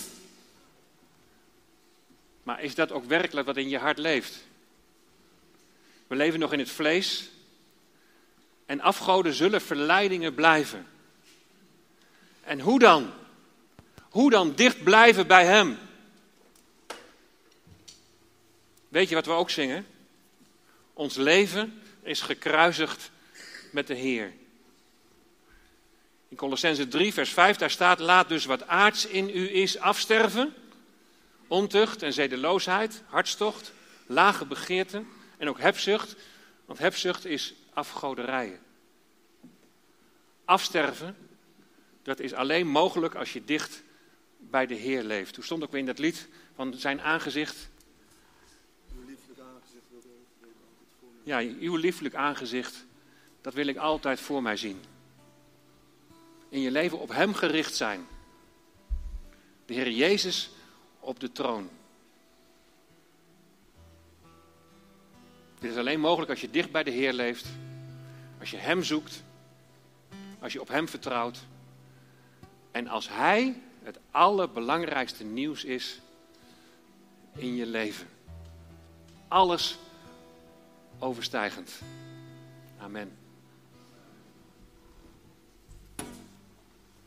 Maar 2.42 2.62
is 2.62 2.74
dat 2.74 2.92
ook 2.92 3.04
werkelijk 3.04 3.46
wat 3.46 3.56
in 3.56 3.68
je 3.68 3.78
hart 3.78 3.98
leeft? 3.98 4.34
We 6.06 6.16
leven 6.16 6.40
nog 6.40 6.52
in 6.52 6.58
het 6.58 6.70
vlees. 6.70 7.30
En 8.66 8.80
afgoden 8.80 9.34
zullen 9.34 9.60
verleidingen 9.60 10.34
blijven. 10.34 10.86
En 12.42 12.60
hoe 12.60 12.78
dan? 12.78 13.12
Hoe 14.10 14.30
dan 14.30 14.54
dicht 14.54 14.82
blijven 14.82 15.26
bij 15.26 15.44
Hem? 15.44 15.78
Weet 18.88 19.08
je 19.08 19.14
wat 19.14 19.26
we 19.26 19.32
ook 19.32 19.50
zingen? 19.50 19.86
Ons 20.92 21.16
leven 21.16 21.82
is 22.02 22.20
gekruisigd 22.20 23.10
met 23.72 23.86
de 23.86 23.94
Heer. 23.94 24.32
In 26.28 26.36
Colossense 26.36 26.88
3, 26.88 27.12
vers 27.12 27.30
5, 27.30 27.56
daar 27.56 27.70
staat: 27.70 27.98
Laat 27.98 28.28
dus 28.28 28.44
wat 28.44 28.66
aards 28.66 29.06
in 29.06 29.28
u 29.28 29.54
is 29.54 29.78
afsterven. 29.78 30.54
Ontucht 31.46 32.02
en 32.02 32.12
zedeloosheid, 32.12 33.02
hartstocht, 33.06 33.72
lage 34.06 34.46
begeerten 34.46 35.08
en 35.38 35.48
ook 35.48 35.60
hebzucht. 35.60 36.16
Want 36.64 36.78
hebzucht 36.78 37.24
is 37.24 37.54
afgoderijen. 37.72 38.58
Afsterven, 40.44 41.16
dat 42.02 42.20
is 42.20 42.32
alleen 42.32 42.66
mogelijk 42.66 43.14
als 43.14 43.32
je 43.32 43.44
dicht 43.44 43.82
bij 44.38 44.66
de 44.66 44.74
Heer 44.74 45.02
leeft. 45.02 45.34
Toen 45.34 45.44
stond 45.44 45.62
ook 45.62 45.70
weer 45.70 45.80
in 45.80 45.86
dat 45.86 45.98
lied 45.98 46.28
van 46.54 46.74
zijn 46.74 47.00
aangezicht. 47.00 47.68
Ja, 51.26 51.38
uw 51.38 51.76
lieflijk 51.76 52.14
aangezicht, 52.14 52.86
dat 53.40 53.54
wil 53.54 53.66
ik 53.66 53.76
altijd 53.76 54.20
voor 54.20 54.42
mij 54.42 54.56
zien. 54.56 54.80
In 56.48 56.60
je 56.60 56.70
leven 56.70 56.98
op 56.98 57.08
Hem 57.08 57.34
gericht 57.34 57.74
zijn. 57.74 58.06
De 59.64 59.74
Heer 59.74 59.90
Jezus 59.90 60.50
op 61.00 61.20
de 61.20 61.32
troon. 61.32 61.68
Dit 65.58 65.70
is 65.70 65.76
alleen 65.76 66.00
mogelijk 66.00 66.30
als 66.30 66.40
je 66.40 66.50
dicht 66.50 66.70
bij 66.70 66.82
de 66.82 66.90
Heer 66.90 67.12
leeft, 67.12 67.46
als 68.40 68.50
je 68.50 68.56
Hem 68.56 68.82
zoekt, 68.82 69.22
als 70.38 70.52
je 70.52 70.60
op 70.60 70.68
Hem 70.68 70.88
vertrouwt 70.88 71.38
en 72.70 72.88
als 72.88 73.08
Hij 73.08 73.62
het 73.82 73.98
allerbelangrijkste 74.10 75.24
nieuws 75.24 75.64
is 75.64 76.00
in 77.36 77.54
je 77.54 77.66
leven. 77.66 78.08
Alles 79.28 79.78
overstijgend. 80.98 81.80
Amen. 82.78 83.25